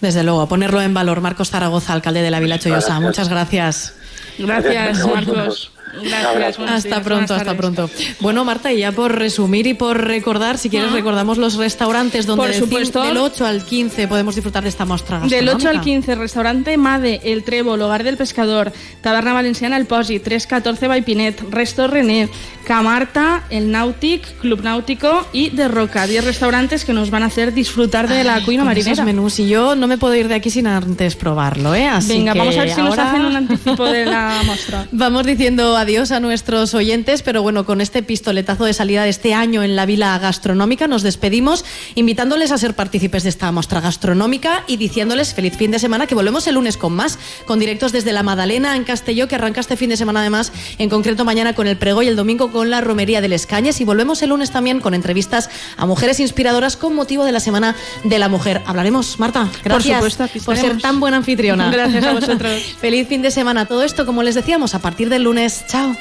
Desde 0.00 0.22
luego, 0.22 0.42
a 0.42 0.48
ponerlo 0.48 0.82
en 0.82 0.92
valor. 0.92 1.20
Marcos 1.20 1.50
Zaragoza, 1.50 1.92
alcalde 1.92 2.22
de 2.22 2.30
la 2.30 2.40
Vila. 2.40 2.58
Gracias. 2.62 3.00
Muchas 3.00 3.28
gracias. 3.28 3.96
Gracias. 4.38 5.06
Marcos. 5.06 5.73
Gracias. 6.02 6.58
Hasta 6.58 7.02
pronto, 7.02 7.34
hasta 7.34 7.44
tardes. 7.44 7.56
pronto. 7.58 7.90
Bueno, 8.20 8.44
Marta, 8.44 8.72
y 8.72 8.78
ya 8.78 8.92
por 8.92 9.16
resumir 9.16 9.66
y 9.66 9.74
por 9.74 10.02
recordar, 10.04 10.58
si 10.58 10.68
quieres, 10.70 10.92
recordamos 10.92 11.38
los 11.38 11.54
restaurantes 11.56 12.26
donde 12.26 12.42
Por 12.42 12.50
del 12.52 12.60
supuesto. 12.60 13.02
del 13.02 13.16
8 13.16 13.46
al 13.46 13.64
15 13.64 14.08
podemos 14.08 14.34
disfrutar 14.34 14.62
de 14.62 14.68
esta 14.68 14.84
muestra 14.84 15.20
Del 15.20 15.48
8 15.48 15.50
al 15.50 15.54
gastronómica. 15.76 15.82
15, 15.84 16.14
restaurante 16.16 16.76
Made, 16.76 17.20
El 17.24 17.44
Trébol, 17.44 17.80
Hogar 17.82 18.02
del 18.04 18.16
Pescador, 18.16 18.72
Taberna 19.00 19.32
Valenciana 19.32 19.76
El 19.76 19.86
Posi, 19.86 20.18
314 20.20 20.88
Baipinet, 20.88 21.40
Resto 21.50 21.86
René, 21.86 22.28
Camarta, 22.66 23.44
El 23.50 23.70
Nautic, 23.70 24.38
Club 24.40 24.62
Náutico 24.62 25.26
y 25.32 25.50
De 25.50 25.68
Roca. 25.68 26.06
10 26.06 26.24
restaurantes 26.24 26.84
que 26.84 26.92
nos 26.92 27.10
van 27.10 27.22
a 27.22 27.26
hacer 27.26 27.52
disfrutar 27.52 28.08
de 28.08 28.24
la 28.24 28.42
cuina 28.44 28.62
Con 28.64 28.72
esos 28.72 28.86
marinera. 28.86 29.04
menús 29.04 29.38
y 29.38 29.48
yo 29.48 29.76
no 29.76 29.86
me 29.86 29.98
puedo 29.98 30.14
ir 30.14 30.28
de 30.28 30.34
aquí 30.34 30.50
sin 30.50 30.66
antes 30.66 31.14
probarlo, 31.16 31.74
¿eh? 31.74 31.86
Así 31.86 32.08
Venga, 32.08 32.32
que 32.32 32.38
vamos 32.38 32.56
a 32.56 32.60
ver 32.60 32.70
si 32.74 32.82
nos 32.82 32.98
hacen 32.98 33.24
un 33.24 33.36
anticipo 33.36 33.84
de 33.84 34.06
la 34.06 34.40
muestra. 34.46 34.86
Vamos 34.92 35.26
diciendo 35.26 35.76
adiós 35.84 36.12
a 36.12 36.20
nuestros 36.20 36.72
oyentes, 36.72 37.20
pero 37.20 37.42
bueno, 37.42 37.66
con 37.66 37.82
este 37.82 38.02
pistoletazo 38.02 38.64
de 38.64 38.72
salida 38.72 39.02
de 39.02 39.10
este 39.10 39.34
año 39.34 39.62
en 39.62 39.76
la 39.76 39.84
Vila 39.84 40.18
Gastronómica 40.18 40.88
nos 40.88 41.02
despedimos, 41.02 41.62
invitándoles 41.94 42.52
a 42.52 42.58
ser 42.58 42.72
partícipes 42.72 43.22
de 43.22 43.28
esta 43.28 43.52
muestra 43.52 43.82
gastronómica 43.82 44.64
y 44.66 44.78
diciéndoles 44.78 45.34
feliz 45.34 45.58
fin 45.58 45.70
de 45.70 45.78
semana, 45.78 46.06
que 46.06 46.14
volvemos 46.14 46.46
el 46.46 46.54
lunes 46.54 46.78
con 46.78 46.94
más, 46.94 47.18
con 47.44 47.58
directos 47.58 47.92
desde 47.92 48.14
la 48.14 48.22
Madalena 48.22 48.76
en 48.76 48.84
Castelló, 48.84 49.28
que 49.28 49.34
arranca 49.34 49.60
este 49.60 49.76
fin 49.76 49.90
de 49.90 49.98
semana 49.98 50.20
además, 50.20 50.52
en 50.78 50.88
concreto 50.88 51.26
mañana 51.26 51.54
con 51.54 51.66
el 51.66 51.76
Prego 51.76 52.02
y 52.02 52.08
el 52.08 52.16
domingo 52.16 52.50
con 52.50 52.70
la 52.70 52.80
Romería 52.80 53.20
del 53.20 53.34
Escañes, 53.34 53.78
y 53.82 53.84
volvemos 53.84 54.22
el 54.22 54.30
lunes 54.30 54.50
también 54.50 54.80
con 54.80 54.94
entrevistas 54.94 55.50
a 55.76 55.84
mujeres 55.84 56.18
inspiradoras 56.18 56.78
con 56.78 56.94
motivo 56.94 57.26
de 57.26 57.32
la 57.32 57.40
Semana 57.40 57.76
de 58.04 58.18
la 58.18 58.30
Mujer. 58.30 58.62
Hablaremos, 58.64 59.20
Marta, 59.20 59.50
gracias 59.62 60.00
por, 60.00 60.10
supuesto, 60.10 60.44
por 60.46 60.56
ser 60.56 60.80
tan 60.80 60.98
buena 60.98 61.18
anfitriona. 61.18 61.70
Gracias 61.74 62.04
a 62.04 62.12
vosotros. 62.14 62.62
feliz 62.80 63.06
fin 63.06 63.20
de 63.20 63.30
semana. 63.30 63.66
Todo 63.66 63.82
esto, 63.82 64.06
como 64.06 64.22
les 64.22 64.34
decíamos, 64.34 64.74
a 64.74 64.78
partir 64.78 65.10
del 65.10 65.24
lunes. 65.24 65.66
Chao. 65.74 65.92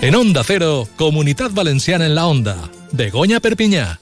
En 0.00 0.14
Onda 0.16 0.42
Cero, 0.44 0.88
Comunidad 0.96 1.52
Valenciana 1.52 2.06
en 2.06 2.16
la 2.16 2.26
Onda. 2.26 2.56
Begoña 2.90 3.38
Perpiñá. 3.38 4.00